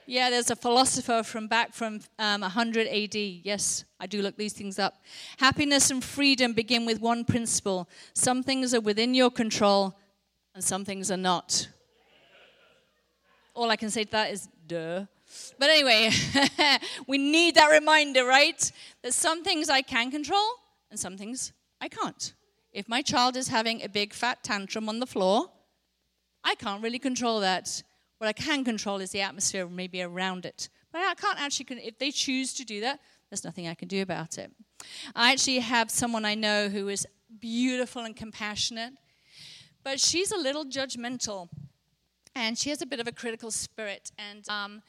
Yeah, 0.05 0.29
there's 0.29 0.51
a 0.51 0.55
philosopher 0.55 1.23
from 1.23 1.47
back 1.47 1.73
from 1.73 2.01
um, 2.19 2.41
100 2.41 2.87
AD. 2.87 3.15
Yes, 3.15 3.85
I 3.99 4.05
do 4.05 4.21
look 4.21 4.35
these 4.35 4.53
things 4.53 4.77
up. 4.77 5.01
Happiness 5.37 5.91
and 5.91 6.03
freedom 6.03 6.53
begin 6.53 6.85
with 6.85 6.99
one 6.99 7.23
principle 7.23 7.87
some 8.13 8.43
things 8.43 8.73
are 8.73 8.81
within 8.81 9.13
your 9.13 9.31
control, 9.31 9.97
and 10.53 10.63
some 10.63 10.83
things 10.83 11.09
are 11.09 11.17
not. 11.17 11.67
All 13.53 13.69
I 13.69 13.75
can 13.75 13.89
say 13.89 14.03
to 14.03 14.11
that 14.11 14.31
is, 14.31 14.49
duh. 14.67 15.05
But 15.57 15.69
anyway, 15.69 16.11
we 17.07 17.17
need 17.17 17.55
that 17.55 17.71
reminder, 17.71 18.25
right? 18.25 18.71
That 19.03 19.13
some 19.13 19.43
things 19.43 19.69
I 19.69 19.81
can 19.81 20.11
control, 20.11 20.47
and 20.89 20.99
some 20.99 21.17
things 21.17 21.53
I 21.79 21.87
can't. 21.87 22.33
If 22.71 22.89
my 22.89 23.01
child 23.01 23.37
is 23.37 23.47
having 23.47 23.83
a 23.83 23.89
big 23.89 24.13
fat 24.13 24.43
tantrum 24.43 24.89
on 24.89 24.99
the 24.99 25.07
floor, 25.07 25.49
I 26.43 26.55
can't 26.55 26.83
really 26.83 26.99
control 26.99 27.39
that. 27.39 27.83
What 28.23 28.29
I 28.29 28.41
can 28.41 28.63
control 28.63 29.01
is 29.01 29.09
the 29.09 29.19
atmosphere 29.19 29.67
maybe 29.67 30.01
around 30.01 30.45
it. 30.45 30.69
But 30.93 31.01
I 31.01 31.13
can't 31.13 31.41
actually, 31.41 31.65
if 31.85 31.99
they 31.99 32.09
choose 32.09 32.53
to 32.53 32.63
do 32.63 32.79
that, 32.79 33.01
there's 33.29 33.43
nothing 33.43 33.67
I 33.67 33.73
can 33.73 33.89
do 33.89 34.01
about 34.01 34.37
it. 34.37 34.49
I 35.13 35.33
actually 35.33 35.59
have 35.59 35.91
someone 35.91 36.23
I 36.23 36.33
know 36.33 36.69
who 36.69 36.87
is 36.87 37.05
beautiful 37.41 38.03
and 38.03 38.15
compassionate, 38.15 38.93
but 39.83 39.99
she's 39.99 40.31
a 40.31 40.37
little 40.37 40.63
judgmental. 40.63 41.49
And 42.33 42.57
she 42.57 42.69
has 42.69 42.81
a 42.81 42.85
bit 42.85 43.01
of 43.01 43.09
a 43.09 43.11
critical 43.11 43.51
spirit. 43.51 44.13
And 44.17 44.47
um, 44.47 44.81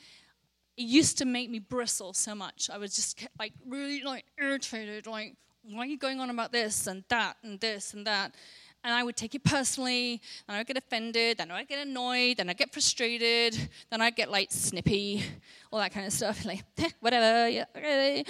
it 0.77 0.85
used 0.85 1.19
to 1.19 1.25
make 1.25 1.51
me 1.51 1.59
bristle 1.59 2.13
so 2.13 2.37
much. 2.37 2.71
I 2.73 2.79
was 2.79 2.95
just 2.95 3.27
like 3.41 3.53
really 3.67 4.05
like 4.05 4.27
irritated, 4.39 5.09
like, 5.09 5.35
why 5.65 5.81
are 5.81 5.87
you 5.87 5.99
going 5.99 6.21
on 6.21 6.31
about 6.31 6.53
this 6.53 6.87
and 6.87 7.03
that 7.09 7.39
and 7.43 7.59
this 7.59 7.95
and 7.95 8.07
that? 8.07 8.37
And 8.85 8.93
I 8.93 9.03
would 9.03 9.17
take 9.17 9.35
it 9.35 9.43
personally, 9.43 10.21
and 10.47 10.55
I 10.55 10.61
would 10.61 10.67
get 10.67 10.77
offended, 10.77 11.39
then 11.39 11.51
I'd 11.51 11.67
get 11.67 11.85
annoyed, 11.85 12.37
then 12.37 12.51
I'd 12.51 12.59
get 12.59 12.73
frustrated, 12.73 13.71
then 13.91 14.03
I'd 14.03 14.15
get 14.15 14.31
like 14.31 14.53
snippy, 14.53 15.25
all 15.73 15.79
that 15.81 15.93
kind 15.93 16.07
of 16.07 16.13
stuff, 16.13 16.45
like 16.45 16.63
whatever, 17.01 17.49
yeah, 17.49 17.65
okay. 17.75 18.25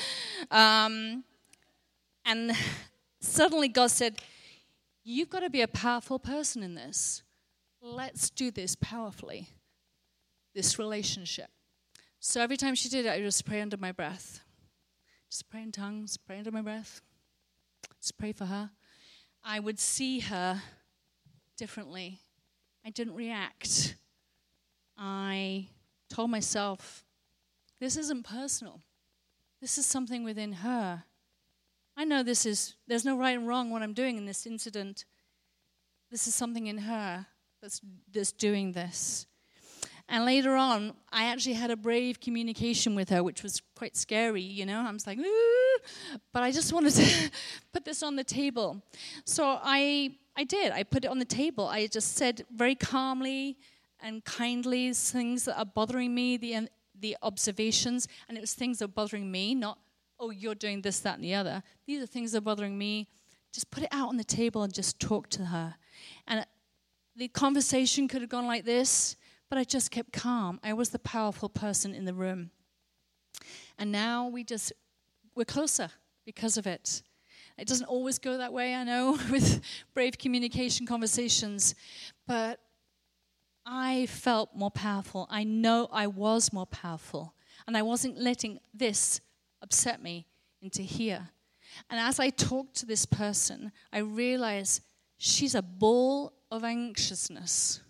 Um, 0.51 1.25
and 2.25 2.53
suddenly 3.21 3.69
God 3.69 3.91
said, 3.91 4.23
You've 5.07 5.29
got 5.29 5.41
to 5.41 5.51
be 5.51 5.61
a 5.61 5.69
powerful 5.69 6.19
person 6.19 6.63
in 6.63 6.75
this. 6.75 7.23
Let's 7.83 8.31
do 8.31 8.51
this 8.51 8.75
powerfully, 8.75 9.49
this 10.55 10.79
relationship. 10.79 11.51
So 12.21 12.41
every 12.41 12.57
time 12.57 12.75
she 12.75 12.89
did 12.89 13.05
it, 13.05 13.11
I 13.11 13.17
would 13.17 13.25
just 13.25 13.45
pray 13.45 13.61
under 13.61 13.77
my 13.77 13.93
breath. 13.93 14.41
Just 15.31 15.51
pray 15.51 15.63
in 15.63 15.73
tongues, 15.73 16.17
pray 16.17 16.39
under 16.39 16.51
my 16.51 16.63
breath. 16.63 17.03
Just 18.01 18.17
pray 18.17 18.33
for 18.33 18.47
her. 18.47 18.71
I 19.45 19.61
would 19.61 19.79
see 19.79 20.21
her 20.21 20.63
differently. 21.57 22.21
I 22.85 22.91
didn't 22.91 23.15
react. 23.15 23.97
I 24.97 25.69
told 26.09 26.31
myself, 26.31 27.05
this 27.81 27.97
isn't 27.97 28.25
personal. 28.25 28.81
This 29.61 29.77
is 29.77 29.87
something 29.87 30.25
within 30.25 30.53
her. 30.53 31.05
I 31.97 32.05
know 32.05 32.23
this 32.23 32.47
is, 32.47 32.75
there's 32.87 33.05
no 33.05 33.19
right 33.19 33.37
and 33.37 33.47
wrong 33.47 33.71
what 33.71 33.83
I'm 33.83 33.95
doing 33.95 34.17
in 34.17 34.27
this 34.27 34.47
incident. 34.47 35.05
This 36.11 36.27
is 36.27 36.35
something 36.35 36.67
in 36.67 36.79
her 36.79 37.27
that's, 37.61 37.81
that's 38.13 38.33
doing 38.33 38.73
this. 38.73 39.27
And 40.09 40.27
later 40.27 40.55
on, 40.55 40.93
I 41.13 41.25
actually 41.25 41.55
had 41.55 41.71
a 41.71 41.77
brave 41.77 42.21
communication 42.21 42.95
with 42.95 43.09
her, 43.09 43.23
which 43.23 43.43
was 43.43 43.63
quite 43.75 43.97
scary, 43.97 44.43
you 44.43 44.67
know. 44.67 44.81
I 44.81 44.93
was 44.93 45.07
like, 45.07 45.19
Ooh! 45.19 45.79
but 46.33 46.43
I 46.43 46.53
just 46.53 46.73
wanted 46.73 46.93
to 46.95 47.31
put 47.73 47.85
this 47.85 48.03
on 48.03 48.17
the 48.17 48.25
table. 48.25 48.83
So 49.25 49.59
I, 49.63 50.17
I 50.37 50.45
did. 50.45 50.73
I 50.73 50.83
put 50.83 51.05
it 51.05 51.09
on 51.09 51.19
the 51.19 51.25
table. 51.25 51.67
I 51.67 51.87
just 51.87 52.17
said 52.17 52.45
very 52.55 52.75
calmly 52.75 53.57
and 54.03 54.23
kindly 54.25 54.93
things 54.93 55.47
that 55.47 55.59
are 55.59 55.65
bothering 55.65 56.15
me, 56.15 56.37
the, 56.37 56.69
the 57.01 57.17
observations, 57.23 58.07
and 58.29 58.37
it 58.37 58.41
was 58.43 58.53
things 58.53 58.81
that 58.81 58.85
are 58.87 58.89
bothering 58.89 59.31
me, 59.31 59.55
not, 59.55 59.79
oh, 60.21 60.31
you're 60.31 60.55
doing 60.55 60.83
this, 60.83 61.01
that, 61.01 61.15
and 61.15 61.25
the 61.25 61.35
other. 61.35 61.63
These 61.87 62.03
are 62.03 62.07
things 62.07 62.33
that 62.33 62.39
are 62.39 62.43
bothering 62.43 62.77
me. 62.77 63.09
Just 63.53 63.71
put 63.71 63.83
it 63.83 63.89
out 63.93 64.11
on 64.11 64.19
the 64.19 64.25
table 64.25 64.63
and 64.63 64.75
just 64.75 65.01
talk 65.01 65.31
to 65.31 65.47
her. 65.47 65.77
And 66.27 66.45
the 67.17 67.29
conversation 67.29 68.07
could 68.07 68.21
have 68.21 68.31
gone 68.31 68.47
like 68.47 68.65
this 68.65 69.17
but 69.49 69.59
I 69.59 69.65
just 69.65 69.91
kept 69.91 70.13
calm. 70.13 70.61
I 70.63 70.73
was 70.73 70.91
the 70.91 70.99
powerful 70.99 71.49
person 71.49 71.95
in 71.95 72.05
the 72.05 72.15
room. 72.15 72.51
And 73.79 73.93
now 73.93 74.29
we 74.29 74.45
just, 74.45 74.73
we're 75.35 75.45
closer 75.45 75.91
because 76.25 76.57
of 76.57 76.67
it. 76.67 77.03
It 77.57 77.69
doesn't 77.69 77.87
always 77.87 78.19
go 78.19 78.39
that 78.39 78.53
way, 78.53 78.75
I 78.75 78.85
know, 78.85 79.13
with 79.31 79.61
brave 79.95 80.19
communication 80.19 80.87
conversations, 80.87 81.75
but 82.27 82.61
I 83.67 84.07
felt 84.07 84.51
more 84.55 84.71
powerful. 84.71 85.27
I 85.31 85.45
know 85.45 85.89
I 85.93 86.07
was 86.07 86.53
more 86.53 86.67
powerful. 86.67 87.35
And 87.67 87.77
I 87.77 87.83
wasn't 87.83 88.19
letting 88.19 88.59
this 88.75 89.21
upset 89.63 90.03
me 90.03 90.27
into 90.61 90.83
here. 90.83 91.29
And 91.91 91.99
as 91.99 92.21
I 92.21 92.31
talked 92.31 92.77
to 92.77 92.87
this 92.87 93.07
person, 93.07 93.73
I 93.93 93.99
realized 93.99 94.83
she's 95.17 95.55
a 95.55 95.63
ball 95.63 96.35
of 96.51 96.65
anxiousness. 96.65 97.81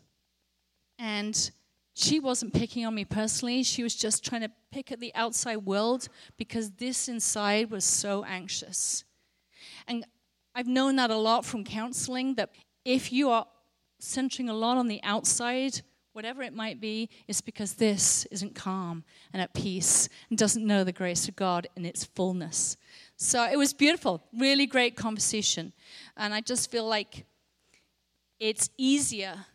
And 0.98 1.50
she 1.94 2.18
wasn't 2.18 2.52
picking 2.52 2.85
on 2.85 2.94
me 2.94 3.04
personally. 3.04 3.62
She 3.62 3.83
was 3.83 3.94
just 3.94 4.24
trying 4.24 4.42
to 4.42 4.50
pick 4.72 4.90
at 4.90 5.00
the 5.00 5.14
outside 5.14 5.59
world 5.59 6.09
because 6.37 6.72
this 6.72 7.09
inside 7.09 7.70
was 7.70 7.85
so 7.85 8.24
anxious. 8.24 9.04
And 9.87 10.04
I've 10.54 10.66
known 10.66 10.96
that 10.96 11.11
a 11.11 11.16
lot 11.16 11.44
from 11.44 11.64
counseling 11.64 12.35
that 12.35 12.50
if 12.85 13.12
you 13.12 13.30
are 13.30 13.46
centering 14.00 14.48
a 14.48 14.54
lot 14.54 14.76
on 14.76 14.88
the 14.88 15.00
outside, 15.04 15.83
whatever 16.12 16.42
it 16.42 16.54
might 16.54 16.80
be, 16.80 17.09
it's 17.28 17.40
because 17.40 17.74
this 17.74 18.24
isn't 18.26 18.54
calm 18.54 19.04
and 19.33 19.40
at 19.40 19.54
peace 19.54 20.09
and 20.28 20.38
doesn't 20.38 20.66
know 20.66 20.85
the 20.85 20.92
grace 20.92 21.28
of 21.28 21.37
God 21.37 21.66
in 21.76 21.85
its 21.85 22.04
fullness. 22.04 22.76
So 23.16 23.44
it 23.44 23.57
was 23.57 23.72
beautiful, 23.72 24.22
really 24.37 24.66
great 24.66 24.96
conversation. 24.96 25.72
And 26.16 26.35
I 26.35 26.40
just 26.40 26.70
feel 26.70 26.87
like 26.87 27.24
it's 28.40 28.70
easier 28.76 29.46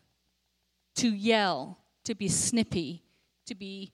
to 1.00 1.16
yell, 1.16 1.78
to 2.04 2.14
be 2.14 2.28
snippy, 2.28 3.04
to 3.46 3.56
be 3.56 3.94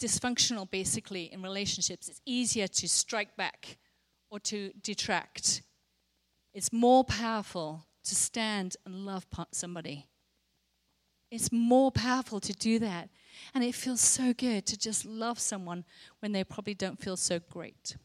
dysfunctional 0.00 0.70
basically 0.70 1.24
in 1.32 1.42
relationships. 1.42 2.08
It's 2.08 2.20
easier 2.24 2.68
to 2.68 2.88
strike 2.88 3.36
back 3.36 3.78
or 4.30 4.38
to 4.40 4.72
detract. 4.80 5.62
It's 6.54 6.72
more 6.72 7.02
powerful 7.02 7.84
to 8.04 8.14
stand 8.14 8.76
and 8.86 9.06
love 9.06 9.26
somebody. 9.50 10.06
It's 11.32 11.50
more 11.50 11.90
powerful 11.90 12.38
to 12.40 12.52
do 12.52 12.78
that. 12.78 13.08
And 13.52 13.64
it 13.64 13.74
feels 13.74 14.00
so 14.00 14.32
good 14.32 14.66
to 14.66 14.78
just 14.78 15.04
love 15.04 15.40
someone 15.40 15.84
when 16.20 16.30
they 16.30 16.44
probably 16.44 16.74
don't 16.74 17.00
feel 17.00 17.16
so 17.16 17.40
great. 17.50 17.96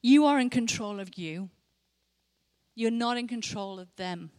You 0.00 0.24
are 0.24 0.40
in 0.40 0.48
control 0.48 1.00
of 1.00 1.18
you, 1.18 1.50
you're 2.74 2.90
not 2.90 3.18
in 3.18 3.28
control 3.28 3.78
of 3.78 3.94
them 3.96 4.30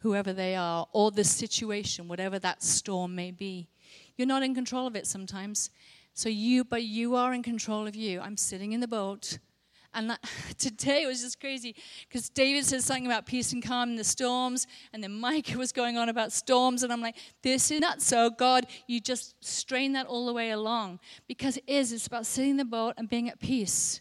whoever 0.00 0.32
they 0.32 0.54
are, 0.54 0.86
or 0.92 1.10
the 1.10 1.24
situation, 1.24 2.08
whatever 2.08 2.38
that 2.38 2.62
storm 2.62 3.14
may 3.14 3.30
be. 3.30 3.68
You're 4.16 4.28
not 4.28 4.42
in 4.42 4.54
control 4.54 4.86
of 4.86 4.96
it 4.96 5.06
sometimes. 5.06 5.70
So 6.14 6.28
you, 6.28 6.64
but 6.64 6.82
you 6.82 7.14
are 7.14 7.32
in 7.32 7.42
control 7.42 7.86
of 7.86 7.94
you. 7.94 8.20
I'm 8.20 8.36
sitting 8.36 8.72
in 8.72 8.80
the 8.80 8.88
boat. 8.88 9.38
And 9.94 10.10
that, 10.10 10.20
today 10.58 11.06
was 11.06 11.22
just 11.22 11.40
crazy 11.40 11.74
because 12.08 12.28
David 12.28 12.64
said 12.64 12.82
something 12.82 13.06
about 13.06 13.26
peace 13.26 13.52
and 13.52 13.62
calm 13.62 13.90
in 13.90 13.96
the 13.96 14.04
storms, 14.04 14.66
and 14.92 15.02
then 15.02 15.12
Micah 15.12 15.56
was 15.56 15.72
going 15.72 15.96
on 15.96 16.08
about 16.08 16.32
storms, 16.32 16.82
and 16.82 16.92
I'm 16.92 17.00
like, 17.00 17.16
this 17.42 17.70
is 17.70 17.80
not 17.80 18.02
so. 18.02 18.30
God, 18.30 18.66
you 18.86 19.00
just 19.00 19.34
strain 19.44 19.92
that 19.94 20.06
all 20.06 20.26
the 20.26 20.32
way 20.32 20.50
along 20.50 21.00
because 21.26 21.56
it 21.56 21.64
is. 21.66 21.92
It's 21.92 22.06
about 22.06 22.26
sitting 22.26 22.50
in 22.50 22.56
the 22.56 22.64
boat 22.64 22.94
and 22.96 23.08
being 23.08 23.28
at 23.28 23.40
peace, 23.40 24.00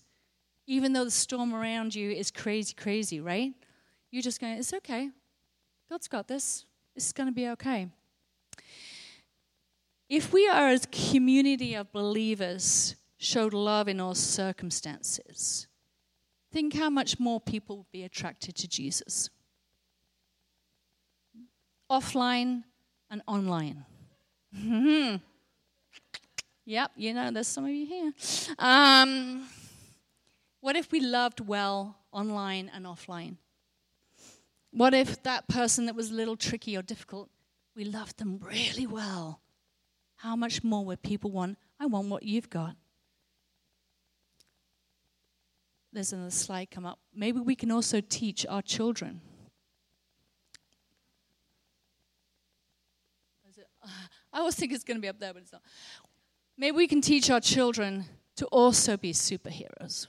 even 0.66 0.94
though 0.94 1.06
the 1.06 1.12
storm 1.12 1.54
around 1.54 1.96
you 1.96 2.12
is 2.12 2.32
crazy, 2.32 2.74
crazy, 2.74 3.20
right? 3.20 3.54
You're 4.12 4.24
just 4.24 4.42
going, 4.42 4.58
it's 4.58 4.74
okay. 4.74 5.12
God's 5.90 6.08
got 6.08 6.28
this. 6.28 6.66
This 6.96 7.08
is 7.08 7.14
going 7.14 7.30
to 7.30 7.34
be 7.34 7.48
okay. 7.50 7.88
If 10.10 10.34
we 10.34 10.48
are 10.48 10.70
as 10.70 10.86
a 10.86 10.88
community 10.88 11.76
of 11.76 11.92
believers 11.92 12.96
showed 13.18 13.54
love 13.54 13.88
in 13.88 14.00
all 14.00 14.16
circumstances, 14.16 15.68
think 16.52 16.74
how 16.74 16.90
much 16.90 17.20
more 17.20 17.40
people 17.40 17.78
would 17.78 17.92
be 17.92 18.04
attracted 18.04 18.56
to 18.56 18.68
Jesus. 18.68 19.30
Offline 21.92 22.64
and 23.10 23.22
online. 23.28 23.86
Mm-hmm. 24.56 25.18
Yep, 26.66 26.92
you 26.98 27.14
know, 27.14 27.32
there's 27.32 27.48
some 27.48 27.64
of 27.64 27.72
you 27.72 27.86
here. 27.86 28.14
Um, 28.60 29.48
what 30.60 30.76
if 30.76 30.92
we 30.92 31.00
loved 31.00 31.40
well 31.40 31.98
online 32.12 32.70
and 32.74 32.86
offline? 32.86 33.38
What 34.72 34.94
if 34.94 35.24
that 35.24 35.48
person 35.48 35.86
that 35.86 35.96
was 35.96 36.12
a 36.12 36.14
little 36.14 36.36
tricky 36.36 36.78
or 36.78 36.82
difficult, 36.82 37.30
we 37.76 37.86
loved 37.86 38.18
them 38.18 38.40
really 38.42 38.86
well? 38.86 39.42
How 40.18 40.36
much 40.36 40.64
more 40.64 40.84
would 40.86 41.02
people 41.02 41.32
want? 41.32 41.58
I 41.80 41.86
want 41.86 42.10
what 42.10 42.24
you've 42.24 42.50
got. 42.50 42.76
There's 45.94 46.14
another 46.14 46.32
slide 46.32 46.70
come 46.70 46.86
up. 46.86 47.00
Maybe 47.14 47.40
we 47.40 47.56
can 47.56 47.72
also 47.72 48.02
teach 48.02 48.46
our 48.48 48.62
children. 48.62 49.22
I 54.34 54.40
always 54.40 54.56
think 54.56 54.74
it's 54.74 54.84
going 54.84 54.98
to 54.98 55.02
be 55.02 55.08
up 55.08 55.20
there, 55.20 55.34
but 55.34 55.42
it's 55.42 55.52
not. 55.52 55.62
Maybe 56.58 56.76
we 56.76 56.88
can 56.88 57.02
teach 57.02 57.30
our 57.30 57.40
children 57.40 58.06
to 58.36 58.46
also 58.48 58.98
be 58.98 59.14
superheroes. 59.14 60.08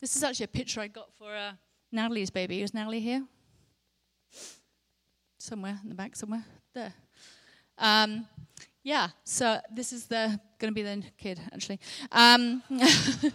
This 0.00 0.16
is 0.16 0.22
actually 0.22 0.44
a 0.44 0.48
picture 0.48 0.80
I 0.80 0.88
got 0.88 1.12
for 1.18 1.34
uh, 1.34 1.52
Natalie's 1.94 2.30
baby. 2.30 2.62
Is 2.62 2.74
Natalie 2.74 3.00
here? 3.00 3.24
Somewhere 5.38 5.78
in 5.82 5.88
the 5.88 5.94
back, 5.94 6.16
somewhere 6.16 6.44
there. 6.74 6.92
Um, 7.78 8.26
yeah, 8.82 9.08
so 9.24 9.60
this 9.72 9.92
is 9.92 10.06
the 10.06 10.38
going 10.58 10.72
to 10.72 10.74
be 10.74 10.82
the 10.82 11.02
kid 11.16 11.40
actually. 11.52 11.80
Um, 12.12 12.62
but 12.68 13.32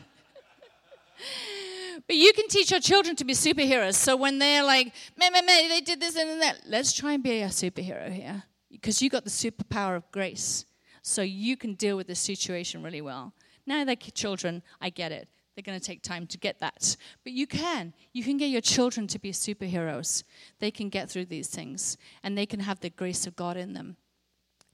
you 2.16 2.34
can 2.34 2.48
teach 2.48 2.72
your 2.72 2.80
children 2.80 3.16
to 3.16 3.26
be 3.26 3.34
superheroes. 3.34 3.96
So 3.96 4.16
when 4.16 4.40
they're 4.40 4.64
like, 4.64 4.94
meh, 5.18 5.30
meh, 5.30 5.42
meh, 5.42 5.68
they 5.70 5.82
did 5.82 6.00
this 6.00 6.16
and 6.16 6.42
that, 6.42 6.62
let's 6.68 6.94
try 6.94 7.14
and 7.14 7.24
be 7.24 7.42
a 7.42 7.48
superhero 7.48 8.12
here 8.12 8.44
because 8.70 9.02
you 9.02 9.10
got 9.10 9.24
the 9.24 9.30
superpower 9.30 9.96
of 9.96 10.10
grace. 10.12 10.66
So 11.02 11.22
you 11.22 11.58
can 11.58 11.76
deal 11.76 11.98
with 11.98 12.08
this 12.08 12.20
situation 12.20 12.84
really 12.84 13.02
well. 13.02 13.34
Now 13.66 13.84
they're 13.86 13.96
children, 13.96 14.64
I 14.82 14.90
get 14.90 15.12
it. 15.12 15.28
They're 15.60 15.74
going 15.74 15.80
to 15.80 15.86
take 15.86 16.02
time 16.02 16.26
to 16.28 16.38
get 16.38 16.60
that. 16.60 16.96
But 17.26 17.34
you 17.34 17.46
can. 17.46 17.94
You 18.14 18.24
can 18.24 18.38
get 18.38 18.46
your 18.46 18.62
children 18.62 19.08
to 19.08 19.20
be 19.20 19.34
superheroes. 19.34 20.24
They 20.60 20.72
can 20.72 20.88
get 20.88 21.10
through 21.10 21.26
these 21.26 21.50
things 21.50 21.98
and 22.24 22.38
they 22.38 22.46
can 22.46 22.62
have 22.62 22.80
the 22.80 22.90
grace 22.90 23.28
of 23.28 23.36
God 23.36 23.58
in 23.58 23.74
them. 23.74 23.98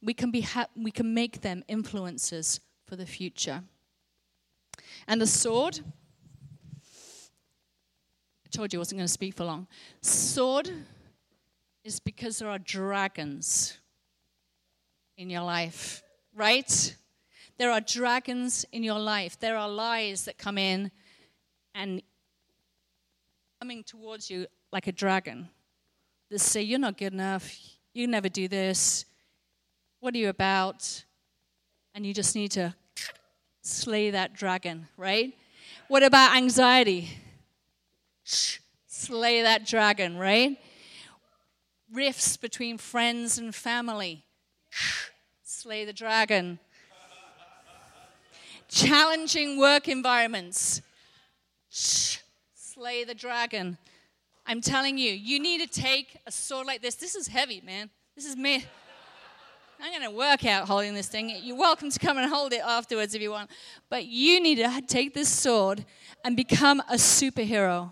We 0.03 0.13
can, 0.13 0.29
be 0.29 0.41
ha- 0.41 0.67
we 0.75 0.91
can 0.91 1.11
make 1.11 1.41
them 1.41 1.63
influencers 1.67 2.59
for 2.85 2.95
the 2.95 3.07
future. 3.07 3.63
And 5.07 5.19
the 5.19 5.25
sword, 5.25 5.79
I 8.45 8.49
told 8.51 8.71
you 8.71 8.77
I 8.77 8.81
wasn't 8.81 8.99
going 8.99 9.07
to 9.07 9.11
speak 9.11 9.33
for 9.33 9.45
long. 9.45 9.65
Sword 10.01 10.69
is 11.83 11.99
because 11.99 12.37
there 12.37 12.49
are 12.49 12.59
dragons 12.59 13.79
in 15.17 15.31
your 15.31 15.41
life, 15.41 16.03
right? 16.35 16.95
There 17.57 17.71
are 17.71 17.81
dragons 17.81 18.65
in 18.71 18.83
your 18.83 18.99
life. 18.99 19.39
There 19.39 19.57
are 19.57 19.69
lies 19.69 20.25
that 20.25 20.37
come 20.37 20.57
in 20.57 20.91
and 21.73 22.01
coming 23.59 23.83
towards 23.83 24.29
you 24.29 24.47
like 24.71 24.87
a 24.87 24.91
dragon 24.91 25.49
that 26.29 26.39
say, 26.39 26.61
You're 26.61 26.79
not 26.79 26.97
good 26.97 27.13
enough. 27.13 27.57
You 27.93 28.07
never 28.07 28.29
do 28.29 28.47
this. 28.47 29.05
What 29.99 30.13
are 30.15 30.17
you 30.17 30.29
about? 30.29 31.03
And 31.93 32.05
you 32.05 32.13
just 32.13 32.35
need 32.35 32.51
to 32.51 32.75
slay 33.61 34.11
that 34.11 34.33
dragon, 34.33 34.87
right? 34.97 35.33
What 35.87 36.03
about 36.03 36.35
anxiety? 36.35 37.09
Slay 38.23 39.41
that 39.43 39.65
dragon, 39.65 40.17
right? 40.17 40.57
rifts 41.91 42.37
between 42.37 42.77
friends 42.77 43.37
and 43.37 43.53
family. 43.53 44.25
Slay 45.43 45.85
the 45.85 45.93
dragon. 45.93 46.59
Challenging 48.67 49.57
work 49.57 49.87
environments. 49.87 50.81
Slay 51.69 53.03
the 53.03 53.15
dragon. 53.15 53.77
I'm 54.45 54.61
telling 54.61 54.97
you, 54.97 55.11
you 55.11 55.39
need 55.39 55.61
to 55.61 55.67
take 55.67 56.17
a 56.27 56.31
sword 56.31 56.67
like 56.67 56.81
this. 56.81 56.95
This 56.95 57.15
is 57.15 57.27
heavy, 57.27 57.61
man. 57.61 57.89
This 58.15 58.25
is 58.25 58.35
me. 58.35 58.65
I'm 59.81 59.91
going 59.91 60.09
to 60.09 60.17
work 60.17 60.45
out 60.45 60.67
holding 60.67 60.93
this 60.93 61.07
thing. 61.07 61.35
You're 61.43 61.57
welcome 61.57 61.89
to 61.89 61.99
come 61.99 62.17
and 62.17 62.31
hold 62.31 62.53
it 62.53 62.61
afterwards 62.65 63.13
if 63.13 63.21
you 63.21 63.31
want. 63.31 63.49
But 63.89 64.05
you 64.05 64.41
need 64.41 64.55
to 64.55 64.81
take 64.87 65.13
this 65.13 65.29
sword 65.29 65.85
and 66.23 66.35
become 66.35 66.79
a 66.89 66.95
superhero. 66.95 67.91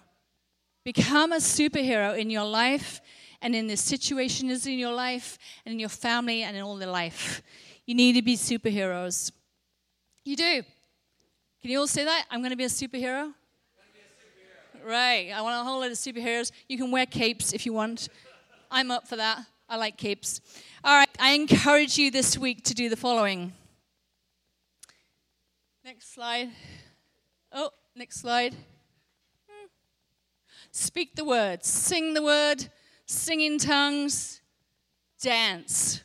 Become 0.83 1.33
a 1.33 1.37
superhero 1.37 2.17
in 2.17 2.29
your 2.29 2.45
life 2.45 3.01
and 3.41 3.55
in 3.55 3.67
the 3.67 3.75
situations 3.75 4.65
in 4.65 4.79
your 4.79 4.93
life 4.93 5.37
and 5.65 5.73
in 5.73 5.79
your 5.79 5.89
family 5.89 6.43
and 6.43 6.55
in 6.55 6.63
all 6.63 6.77
the 6.77 6.87
life. 6.87 7.41
You 7.85 7.95
need 7.95 8.13
to 8.13 8.21
be 8.21 8.37
superheroes. 8.37 9.31
You 10.23 10.35
do. 10.35 10.63
Can 11.61 11.71
you 11.71 11.79
all 11.79 11.87
say 11.87 12.05
that? 12.05 12.25
I'm 12.29 12.39
going 12.39 12.51
to 12.51 12.57
be 12.57 12.63
a 12.63 12.67
superhero? 12.67 13.33
Right. 14.85 15.31
I 15.33 15.41
want 15.41 15.59
a 15.59 15.63
whole 15.63 15.79
lot 15.79 15.91
of 15.91 15.97
superheroes. 15.97 16.51
You 16.67 16.77
can 16.77 16.91
wear 16.91 17.05
capes 17.05 17.53
if 17.53 17.65
you 17.65 17.73
want. 17.73 18.09
I'm 18.69 18.91
up 18.91 19.07
for 19.07 19.15
that. 19.15 19.45
I 19.69 19.77
like 19.77 19.97
capes. 19.97 20.41
All 20.83 20.95
right. 20.95 21.09
I 21.19 21.33
encourage 21.33 21.97
you 21.97 22.11
this 22.11 22.37
week 22.37 22.63
to 22.65 22.73
do 22.73 22.89
the 22.89 22.97
following. 22.97 23.53
Next 25.85 26.13
slide. 26.13 26.49
Oh, 27.51 27.71
next 27.95 28.19
slide. 28.19 28.55
Speak 30.71 31.15
the 31.15 31.23
word, 31.23 31.63
sing 31.63 32.15
the 32.15 32.23
word, 32.23 32.67
sing 33.05 33.41
in 33.41 33.59
tongues, 33.59 34.41
dance. 35.21 36.03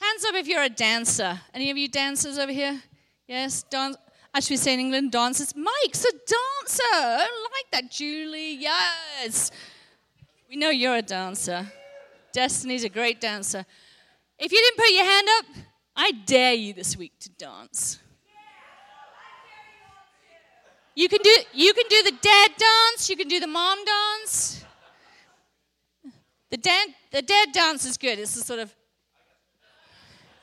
Hands 0.00 0.24
up 0.24 0.34
if 0.34 0.46
you're 0.46 0.62
a 0.62 0.68
dancer. 0.68 1.40
Any 1.54 1.70
of 1.70 1.76
you 1.76 1.88
dancers 1.88 2.38
over 2.38 2.52
here? 2.52 2.82
Yes, 3.26 3.62
dance. 3.64 3.96
As 4.34 4.50
we 4.50 4.56
say 4.56 4.74
in 4.74 4.80
England, 4.80 5.12
dancers. 5.12 5.54
Mike's 5.56 6.04
a 6.04 6.12
dancer. 6.12 6.82
I 6.92 7.48
like 7.52 7.70
that, 7.72 7.90
Julie. 7.90 8.56
Yes. 8.56 9.50
We 10.48 10.56
know 10.56 10.70
you're 10.70 10.96
a 10.96 11.02
dancer. 11.02 11.66
Destiny's 12.32 12.84
a 12.84 12.88
great 12.90 13.20
dancer. 13.20 13.64
If 14.38 14.52
you 14.52 14.60
didn't 14.60 14.76
put 14.76 14.90
your 14.90 15.04
hand 15.04 15.28
up, 15.38 15.46
I 15.96 16.12
dare 16.26 16.52
you 16.52 16.74
this 16.74 16.96
week 16.96 17.12
to 17.20 17.30
dance. 17.30 17.98
You 20.94 21.08
can 21.08 21.20
do 21.22 21.34
you 21.52 21.74
can 21.74 21.84
do 21.88 22.02
the 22.04 22.16
dad 22.22 22.50
dance, 22.56 23.10
you 23.10 23.16
can 23.16 23.28
do 23.28 23.38
the 23.40 23.46
mom 23.46 23.78
dance. 23.84 24.64
The 26.50 26.56
dad 26.56 26.88
the 27.12 27.22
dad 27.22 27.52
dance 27.52 27.84
is 27.84 27.98
good. 27.98 28.18
It's 28.18 28.34
the 28.34 28.42
sort 28.42 28.60
of 28.60 28.74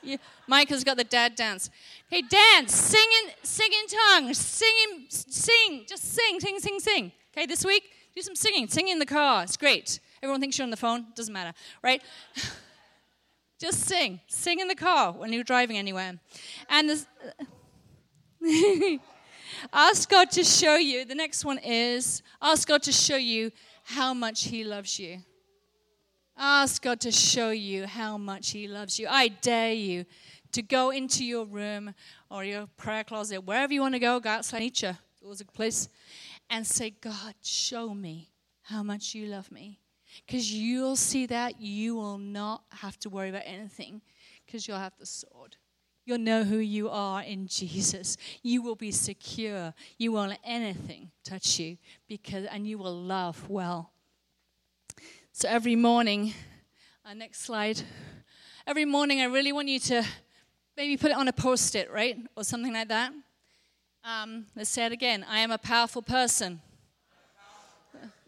yeah, 0.04 0.16
Mike 0.46 0.68
has 0.68 0.84
got 0.84 0.96
the 0.96 1.04
dad 1.04 1.34
dance. 1.34 1.70
Hey, 2.08 2.22
dance, 2.22 2.74
sing 2.74 3.06
in, 3.22 3.32
sing 3.42 3.70
in 3.72 3.86
tongues, 3.98 4.38
sing, 4.38 4.74
in, 4.88 5.06
sing, 5.08 5.84
just 5.88 6.04
sing, 6.04 6.40
sing, 6.40 6.58
sing, 6.58 6.80
sing. 6.80 7.12
Okay, 7.36 7.46
this 7.46 7.64
week, 7.64 7.84
do 8.14 8.22
some 8.22 8.36
singing. 8.36 8.68
Sing 8.68 8.88
in 8.88 8.98
the 8.98 9.06
car. 9.06 9.42
It's 9.42 9.56
great. 9.56 10.00
Everyone 10.22 10.40
thinks 10.40 10.58
you're 10.58 10.64
on 10.64 10.70
the 10.70 10.76
phone. 10.76 11.06
Doesn't 11.14 11.32
matter, 11.32 11.52
right? 11.82 12.02
just 13.60 13.80
sing. 13.80 14.20
Sing 14.28 14.60
in 14.60 14.68
the 14.68 14.74
car 14.74 15.12
when 15.12 15.32
you're 15.32 15.44
driving 15.44 15.76
anywhere. 15.76 16.18
And 16.68 17.06
Ask 19.72 20.08
God 20.08 20.30
to 20.32 20.44
show 20.44 20.76
you. 20.76 21.04
The 21.04 21.14
next 21.14 21.44
one 21.44 21.58
is 21.58 22.22
ask 22.40 22.66
God 22.68 22.82
to 22.84 22.92
show 22.92 23.16
you 23.16 23.50
how 23.84 24.14
much 24.14 24.44
He 24.44 24.64
loves 24.64 24.98
you. 24.98 25.18
Ask 26.36 26.82
God 26.82 27.00
to 27.00 27.12
show 27.12 27.50
you 27.50 27.86
how 27.86 28.18
much 28.18 28.50
He 28.50 28.66
loves 28.66 28.98
you. 28.98 29.06
I 29.08 29.28
dare 29.28 29.72
you 29.72 30.04
to 30.52 30.62
go 30.62 30.90
into 30.90 31.24
your 31.24 31.46
room 31.46 31.94
or 32.30 32.44
your 32.44 32.66
prayer 32.76 33.04
closet, 33.04 33.40
wherever 33.40 33.72
you 33.72 33.80
want 33.80 33.94
to 33.94 34.00
go, 34.00 34.20
go 34.20 34.30
outside 34.30 34.60
nature, 34.60 34.98
always 35.22 35.40
a 35.40 35.44
place, 35.44 35.88
and 36.50 36.66
say, 36.66 36.90
God, 36.90 37.34
show 37.42 37.94
me 37.94 38.30
how 38.62 38.82
much 38.82 39.14
you 39.14 39.26
love 39.26 39.50
me. 39.50 39.80
Because 40.26 40.52
you'll 40.52 40.96
see 40.96 41.26
that 41.26 41.60
you 41.60 41.96
will 41.96 42.18
not 42.18 42.62
have 42.70 42.98
to 43.00 43.10
worry 43.10 43.30
about 43.30 43.42
anything 43.44 44.00
because 44.46 44.68
you'll 44.68 44.78
have 44.78 44.96
the 44.98 45.06
sword. 45.06 45.56
You'll 46.04 46.18
know 46.18 46.44
who 46.44 46.58
you 46.58 46.90
are 46.90 47.22
in 47.22 47.46
Jesus. 47.46 48.16
You 48.42 48.62
will 48.62 48.76
be 48.76 48.90
secure. 48.90 49.72
You 49.98 50.12
won't 50.12 50.30
let 50.30 50.40
anything 50.44 51.10
touch 51.24 51.58
you 51.58 51.78
because 52.06 52.44
and 52.44 52.66
you 52.66 52.78
will 52.78 52.94
love 52.94 53.48
well. 53.48 53.93
So 55.36 55.48
every 55.48 55.74
morning, 55.74 56.32
uh, 57.04 57.12
next 57.12 57.40
slide. 57.40 57.82
Every 58.68 58.84
morning, 58.84 59.20
I 59.20 59.24
really 59.24 59.50
want 59.50 59.66
you 59.66 59.80
to 59.80 60.04
maybe 60.76 60.96
put 60.96 61.10
it 61.10 61.16
on 61.16 61.26
a 61.26 61.32
post-it, 61.32 61.90
right, 61.90 62.16
or 62.36 62.44
something 62.44 62.72
like 62.72 62.86
that. 62.86 63.12
Um, 64.04 64.46
let's 64.54 64.70
say 64.70 64.86
it 64.86 64.92
again. 64.92 65.26
I 65.28 65.40
am 65.40 65.50
a 65.50 65.58
powerful 65.58 66.02
person. 66.02 66.60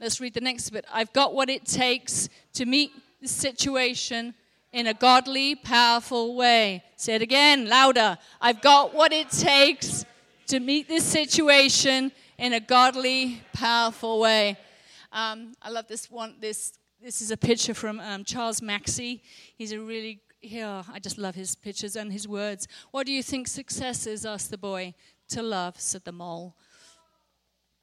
Let's 0.00 0.20
read 0.20 0.34
the 0.34 0.40
next 0.40 0.68
bit. 0.70 0.84
I've 0.92 1.12
got 1.12 1.32
what 1.32 1.48
it 1.48 1.64
takes 1.64 2.28
to 2.54 2.66
meet 2.66 2.90
the 3.22 3.28
situation 3.28 4.34
in 4.72 4.88
a 4.88 4.94
godly, 4.94 5.54
powerful 5.54 6.34
way. 6.34 6.82
Say 6.96 7.14
it 7.14 7.22
again, 7.22 7.68
louder. 7.68 8.18
I've 8.40 8.60
got 8.60 8.94
what 8.94 9.12
it 9.12 9.30
takes 9.30 10.04
to 10.48 10.58
meet 10.58 10.88
this 10.88 11.04
situation 11.04 12.10
in 12.36 12.52
a 12.52 12.58
godly, 12.58 13.42
powerful 13.52 14.18
way. 14.18 14.58
Um, 15.12 15.52
I 15.62 15.70
love 15.70 15.86
this 15.86 16.10
one. 16.10 16.34
This 16.40 16.72
this 17.06 17.22
is 17.22 17.30
a 17.30 17.36
picture 17.36 17.72
from 17.72 18.00
um, 18.00 18.24
Charles 18.24 18.60
Mackesy. 18.60 19.20
He's 19.54 19.70
a 19.70 19.78
really 19.78 20.18
yeah. 20.42 20.82
I 20.92 20.98
just 20.98 21.18
love 21.18 21.36
his 21.36 21.54
pictures 21.54 21.94
and 21.94 22.12
his 22.12 22.26
words. 22.26 22.66
What 22.90 23.06
do 23.06 23.12
you 23.12 23.22
think 23.22 23.46
success 23.46 24.08
is? 24.08 24.26
asked 24.26 24.50
the 24.50 24.58
boy. 24.58 24.92
To 25.28 25.42
love, 25.42 25.80
said 25.80 26.04
the 26.04 26.10
mole. 26.10 26.56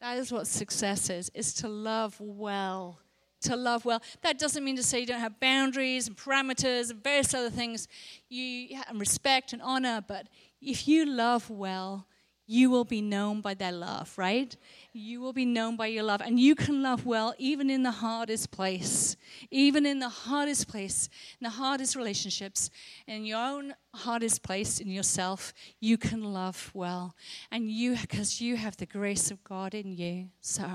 That 0.01 0.17
is 0.17 0.29
what 0.33 0.45
success 0.45 1.09
is. 1.09 1.31
Is 1.33 1.53
to 1.55 1.69
love 1.69 2.17
well 2.19 2.99
to 3.43 3.57
love 3.57 3.83
well. 3.83 4.01
That 4.21 4.39
doesn't 4.39 4.63
mean 4.63 4.77
to 4.77 4.83
say 4.83 5.01
you 5.01 5.05
don't 5.05 5.19
have 5.19 5.37
boundaries 5.39 6.07
and 6.07 6.15
parameters 6.15 6.89
and 6.89 7.03
various 7.03 7.33
other 7.33 7.49
things, 7.49 7.89
you 8.29 8.77
and 8.87 8.99
respect 8.99 9.51
and 9.51 9.61
honor. 9.61 10.03
But 10.05 10.27
if 10.61 10.87
you 10.87 11.05
love 11.05 11.49
well, 11.49 12.07
you 12.53 12.69
will 12.69 12.85
be 12.85 13.01
known 13.01 13.41
by 13.41 13.55
their 13.55 13.71
love, 13.71 14.13
right? 14.15 14.55
You 14.93 15.21
will 15.21 15.33
be 15.33 15.43
known 15.43 15.75
by 15.75 15.87
your 15.87 16.03
love. 16.03 16.21
And 16.21 16.39
you 16.39 16.53
can 16.53 16.83
love 16.83 17.03
well 17.03 17.33
even 17.39 17.71
in 17.71 17.81
the 17.81 17.97
hardest 18.05 18.51
place, 18.51 19.17
even 19.49 19.87
in 19.87 19.97
the 19.97 20.09
hardest 20.09 20.67
place, 20.67 21.09
in 21.41 21.45
the 21.45 21.49
hardest 21.49 21.95
relationships, 21.95 22.69
in 23.07 23.25
your 23.25 23.39
own 23.39 23.73
hardest 23.95 24.43
place 24.43 24.79
in 24.79 24.87
yourself, 24.87 25.51
you 25.79 25.97
can 25.97 26.21
love 26.31 26.69
well. 26.75 27.15
And 27.51 27.71
you, 27.71 27.97
because 27.99 28.39
you 28.39 28.55
have 28.55 28.77
the 28.77 28.85
grace 28.85 29.31
of 29.31 29.43
God 29.43 29.73
in 29.73 29.91
you. 29.97 30.29
So, 30.39 30.67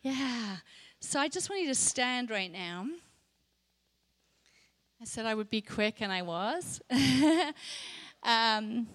yeah. 0.00 0.58
So 1.00 1.18
I 1.18 1.26
just 1.26 1.50
want 1.50 1.60
you 1.60 1.68
to 1.68 1.74
stand 1.74 2.30
right 2.30 2.52
now. 2.52 2.86
I 5.02 5.04
said 5.04 5.26
I 5.26 5.34
would 5.34 5.50
be 5.50 5.60
quick, 5.60 5.96
and 6.02 6.12
I 6.12 6.22
was. 6.22 6.80
um, 8.22 8.86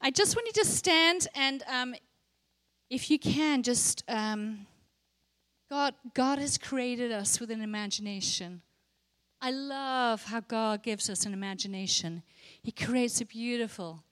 I 0.00 0.10
just 0.10 0.36
want 0.36 0.46
you 0.46 0.62
to 0.62 0.64
stand, 0.64 1.26
and 1.34 1.62
um, 1.68 1.94
if 2.88 3.10
you 3.10 3.18
can, 3.18 3.62
just 3.62 4.04
um, 4.08 4.66
God. 5.68 5.94
God 6.14 6.38
has 6.38 6.56
created 6.56 7.12
us 7.12 7.40
with 7.40 7.50
an 7.50 7.60
imagination. 7.60 8.62
I 9.40 9.50
love 9.50 10.24
how 10.24 10.40
God 10.40 10.82
gives 10.82 11.10
us 11.10 11.26
an 11.26 11.32
imagination. 11.32 12.22
He 12.62 12.72
creates 12.72 13.22
beautiful 13.22 14.02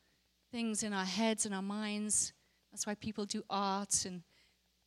things 0.52 0.82
in 0.82 0.92
our 0.92 1.04
heads 1.04 1.46
and 1.46 1.54
our 1.54 1.62
minds. 1.62 2.32
That's 2.70 2.86
why 2.86 2.94
people 2.94 3.24
do 3.24 3.42
art 3.48 4.04
and 4.04 4.22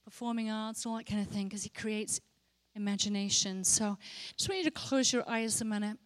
performing 0.04 0.52
arts, 0.52 0.86
all 0.86 0.98
that 0.98 1.06
kind 1.06 1.22
of 1.22 1.28
thing, 1.28 1.46
because 1.46 1.64
he 1.64 1.70
creates 1.70 2.22
imagination. 2.76 3.64
So 3.64 3.98
just 4.38 4.50
want 4.50 4.60
you 4.60 4.66
to 4.66 4.72
close 4.72 5.12
your 5.12 5.28
eyes 5.28 5.60
a 5.62 5.66
minute. 5.66 5.98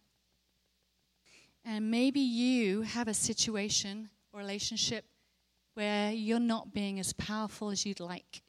And 1.64 1.90
maybe 1.90 2.20
you 2.20 2.82
have 2.82 3.08
a 3.08 3.14
situation 3.14 4.10
or 4.34 4.38
relationship 4.38 5.04
where 5.74 6.12
you're 6.12 6.40
not 6.40 6.72
being 6.72 7.00
as 7.00 7.12
powerful 7.12 7.70
as 7.70 7.86
you'd 7.86 8.00
like. 8.00 8.42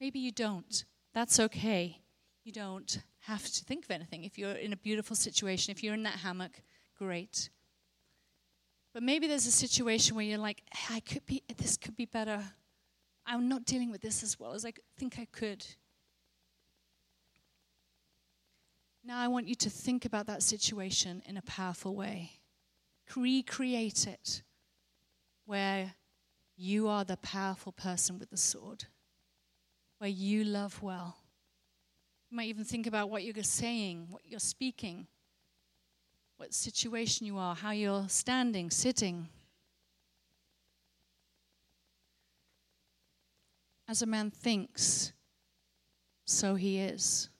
Maybe 0.00 0.18
you 0.18 0.32
don't. 0.32 0.84
That's 1.14 1.40
okay. 1.40 2.00
You 2.44 2.52
don't 2.52 2.98
have 3.20 3.44
to 3.44 3.64
think 3.64 3.84
of 3.84 3.90
anything. 3.90 4.24
If 4.24 4.38
you're 4.38 4.52
in 4.52 4.72
a 4.72 4.76
beautiful 4.76 5.16
situation, 5.16 5.72
if 5.72 5.82
you're 5.82 5.94
in 5.94 6.02
that 6.04 6.18
hammock, 6.20 6.62
great. 6.98 7.50
But 8.94 9.02
maybe 9.02 9.26
there's 9.26 9.46
a 9.46 9.52
situation 9.52 10.16
where 10.16 10.24
you're 10.24 10.38
like, 10.38 10.62
I 10.90 11.00
could 11.00 11.26
be, 11.26 11.42
this 11.56 11.76
could 11.76 11.96
be 11.96 12.06
better. 12.06 12.42
I'm 13.26 13.48
not 13.48 13.64
dealing 13.64 13.90
with 13.90 14.00
this 14.00 14.22
as 14.22 14.38
well 14.38 14.52
as 14.52 14.64
I 14.64 14.72
think 14.98 15.18
I 15.18 15.26
could. 15.32 15.66
Now 19.04 19.18
I 19.18 19.28
want 19.28 19.46
you 19.46 19.54
to 19.56 19.70
think 19.70 20.04
about 20.04 20.26
that 20.26 20.42
situation 20.42 21.22
in 21.26 21.36
a 21.36 21.42
powerful 21.42 21.94
way. 21.94 22.32
Recreate 23.14 24.06
it 24.06 24.42
where 25.46 25.94
you 26.56 26.88
are 26.88 27.04
the 27.04 27.16
powerful 27.16 27.72
person 27.72 28.18
with 28.18 28.30
the 28.30 28.36
sword, 28.36 28.84
where 29.98 30.10
you 30.10 30.44
love 30.44 30.82
well, 30.82 31.16
You 32.30 32.36
might 32.36 32.48
even 32.48 32.64
think 32.64 32.86
about 32.86 33.08
what 33.08 33.22
you're 33.22 33.42
saying, 33.44 34.08
what 34.10 34.22
you're 34.24 34.40
speaking, 34.40 35.06
what 36.38 36.52
situation 36.52 37.26
you 37.26 37.38
are, 37.38 37.54
how 37.54 37.70
you're 37.70 38.08
standing, 38.08 38.70
sitting. 38.70 39.28
As 43.88 44.02
a 44.02 44.06
man 44.06 44.30
thinks, 44.32 45.12
so 46.24 46.56
he 46.56 46.78
is. 46.78 47.30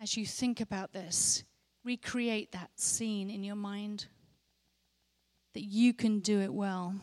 As 0.00 0.16
you 0.16 0.26
think 0.26 0.60
about 0.60 0.92
this, 0.92 1.44
recreate 1.84 2.50
that 2.52 2.70
scene 2.74 3.30
in 3.30 3.44
your 3.44 3.56
mind 3.56 4.06
that 5.54 5.62
you 5.62 5.92
can 5.92 6.20
do 6.20 6.40
it 6.40 6.52
well 6.52 6.94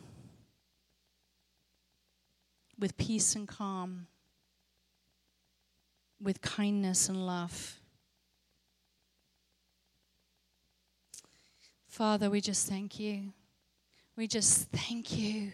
with 2.77 2.97
peace 2.97 3.35
and 3.35 3.47
calm, 3.47 4.07
with 6.21 6.41
kindness 6.41 7.09
and 7.09 7.25
love. 7.25 7.79
Father, 11.87 12.29
we 12.29 12.41
just 12.41 12.67
thank 12.67 12.99
you. 12.99 13.33
We 14.17 14.27
just 14.27 14.69
thank 14.71 15.17
you 15.17 15.51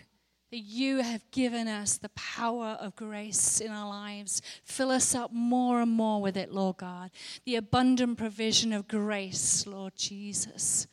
that 0.52 0.60
you 0.60 0.98
have 0.98 1.30
given 1.32 1.68
us 1.68 1.98
the 1.98 2.10
power 2.10 2.78
of 2.82 2.96
grace 2.96 3.62
in 3.62 3.72
our 3.72 3.88
lives. 3.88 4.42
Fill 4.64 4.92
us 4.92 5.16
up 5.16 5.32
more 5.32 5.82
and 5.82 5.92
more 5.92 6.22
with 6.22 6.36
it, 6.36 6.52
Lord 6.52 6.78
God. 6.78 7.10
The 7.46 7.56
abundant 7.56 8.18
provision 8.18 8.74
of 8.74 8.88
grace, 8.88 9.66
Lord 9.66 9.96
Jesus. 9.96 10.88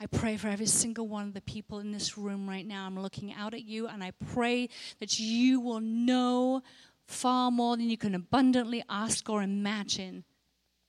I 0.00 0.06
pray 0.06 0.36
for 0.36 0.48
every 0.48 0.66
single 0.66 1.08
one 1.08 1.26
of 1.26 1.34
the 1.34 1.40
people 1.40 1.78
in 1.78 1.90
this 1.90 2.18
room 2.18 2.48
right 2.48 2.66
now. 2.66 2.86
I'm 2.86 3.00
looking 3.00 3.32
out 3.32 3.54
at 3.54 3.64
you 3.64 3.88
and 3.88 4.04
I 4.04 4.12
pray 4.32 4.68
that 5.00 5.18
you 5.18 5.60
will 5.60 5.80
know 5.80 6.62
far 7.06 7.50
more 7.50 7.76
than 7.76 7.88
you 7.88 7.96
can 7.96 8.14
abundantly 8.14 8.82
ask 8.90 9.28
or 9.30 9.42
imagine 9.42 10.24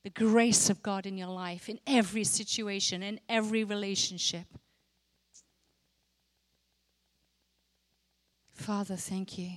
the 0.03 0.09
grace 0.09 0.69
of 0.69 0.83
God 0.83 1.05
in 1.05 1.17
your 1.17 1.29
life, 1.29 1.69
in 1.69 1.79
every 1.87 2.23
situation, 2.23 3.01
in 3.01 3.19
every 3.29 3.63
relationship. 3.63 4.45
Father, 8.51 8.95
thank 8.95 9.37
you. 9.37 9.51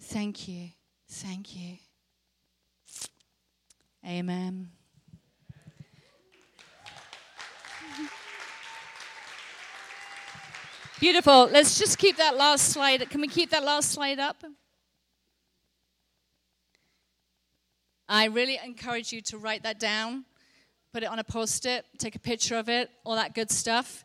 Thank 0.00 0.48
you. 0.48 0.68
Thank 1.08 1.56
you. 1.56 1.76
Amen. 4.06 4.70
Beautiful. 11.02 11.48
Let's 11.50 11.80
just 11.80 11.98
keep 11.98 12.18
that 12.18 12.36
last 12.36 12.68
slide. 12.68 13.10
Can 13.10 13.20
we 13.20 13.26
keep 13.26 13.50
that 13.50 13.64
last 13.64 13.90
slide 13.90 14.20
up? 14.20 14.44
I 18.08 18.26
really 18.26 18.60
encourage 18.64 19.12
you 19.12 19.20
to 19.22 19.36
write 19.36 19.64
that 19.64 19.80
down, 19.80 20.24
put 20.94 21.02
it 21.02 21.06
on 21.06 21.18
a 21.18 21.24
post 21.24 21.66
it, 21.66 21.84
take 21.98 22.14
a 22.14 22.20
picture 22.20 22.54
of 22.54 22.68
it, 22.68 22.88
all 23.04 23.16
that 23.16 23.34
good 23.34 23.50
stuff. 23.50 24.04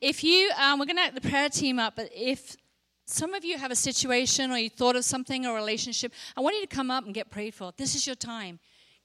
If 0.00 0.24
you, 0.24 0.50
um, 0.58 0.78
we're 0.78 0.86
going 0.86 0.96
to 0.96 1.02
have 1.02 1.14
the 1.14 1.20
prayer 1.20 1.50
team 1.50 1.78
up, 1.78 1.94
but 1.94 2.08
if 2.10 2.56
some 3.04 3.34
of 3.34 3.44
you 3.44 3.58
have 3.58 3.70
a 3.70 3.76
situation 3.76 4.50
or 4.50 4.56
you 4.56 4.70
thought 4.70 4.96
of 4.96 5.04
something 5.04 5.44
or 5.44 5.52
a 5.52 5.56
relationship, 5.56 6.10
I 6.38 6.40
want 6.40 6.56
you 6.56 6.62
to 6.62 6.74
come 6.74 6.90
up 6.90 7.04
and 7.04 7.12
get 7.12 7.30
prayed 7.30 7.52
for. 7.52 7.70
This 7.76 7.94
is 7.94 8.06
your 8.06 8.16
time. 8.16 8.60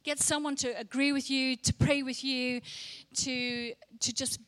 Get 0.05 0.19
someone 0.19 0.55
to 0.57 0.69
agree 0.79 1.11
with 1.11 1.31
you, 1.31 1.55
to 1.55 1.73
pray 1.73 2.03
with 2.03 2.23
you, 2.23 2.61
to, 3.15 3.73
to 3.99 4.13
just 4.13 4.39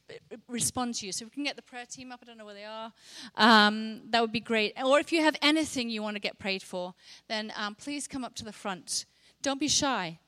respond 0.47 0.93
to 0.95 1.07
you. 1.07 1.11
So 1.11 1.25
we 1.25 1.31
can 1.31 1.43
get 1.43 1.55
the 1.55 1.63
prayer 1.63 1.87
team 1.87 2.11
up, 2.11 2.19
I 2.21 2.27
don't 2.27 2.37
know 2.37 2.45
where 2.45 2.53
they 2.53 2.63
are, 2.63 2.93
um, 3.33 4.01
that 4.11 4.21
would 4.21 4.31
be 4.31 4.39
great. 4.39 4.73
Or 4.79 4.99
if 4.99 5.11
you 5.11 5.23
have 5.23 5.35
anything 5.41 5.89
you 5.89 6.03
want 6.03 6.15
to 6.15 6.19
get 6.19 6.37
prayed 6.37 6.61
for, 6.61 6.93
then 7.27 7.51
um, 7.57 7.73
please 7.73 8.07
come 8.07 8.23
up 8.23 8.35
to 8.35 8.45
the 8.45 8.53
front. 8.53 9.05
Don't 9.41 9.59
be 9.59 9.67
shy. 9.67 10.19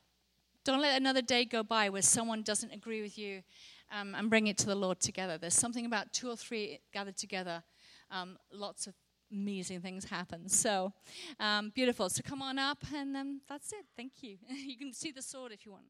Don't 0.64 0.82
let 0.82 1.00
another 1.00 1.22
day 1.22 1.46
go 1.46 1.62
by 1.62 1.90
where 1.90 2.02
someone 2.02 2.42
doesn't 2.42 2.74
agree 2.74 3.04
with 3.04 3.16
you 3.20 3.44
um, 3.92 4.16
and 4.16 4.32
bring 4.32 4.48
it 4.48 4.58
to 4.58 4.66
the 4.66 4.74
Lord 4.74 5.00
together. 5.00 5.38
There's 5.38 5.54
something 5.54 5.86
about 5.86 6.12
two 6.12 6.28
or 6.28 6.38
three 6.38 6.80
gathered 6.92 7.18
together. 7.18 7.62
Um, 8.10 8.40
lots 8.52 8.88
of 8.88 8.96
amazing 9.32 9.82
things 9.82 10.06
happen. 10.06 10.48
So 10.50 10.94
um, 11.40 11.72
beautiful. 11.74 12.10
So 12.10 12.22
come 12.24 12.42
on 12.42 12.60
up, 12.60 12.84
and 12.94 13.16
um, 13.16 13.42
that's 13.48 13.72
it. 13.74 13.86
Thank 13.96 14.22
you. 14.22 14.38
you 14.50 14.78
can 14.78 14.94
see 14.94 15.12
the 15.12 15.22
sword 15.22 15.52
if 15.52 15.66
you 15.66 15.72
want. 15.72 15.86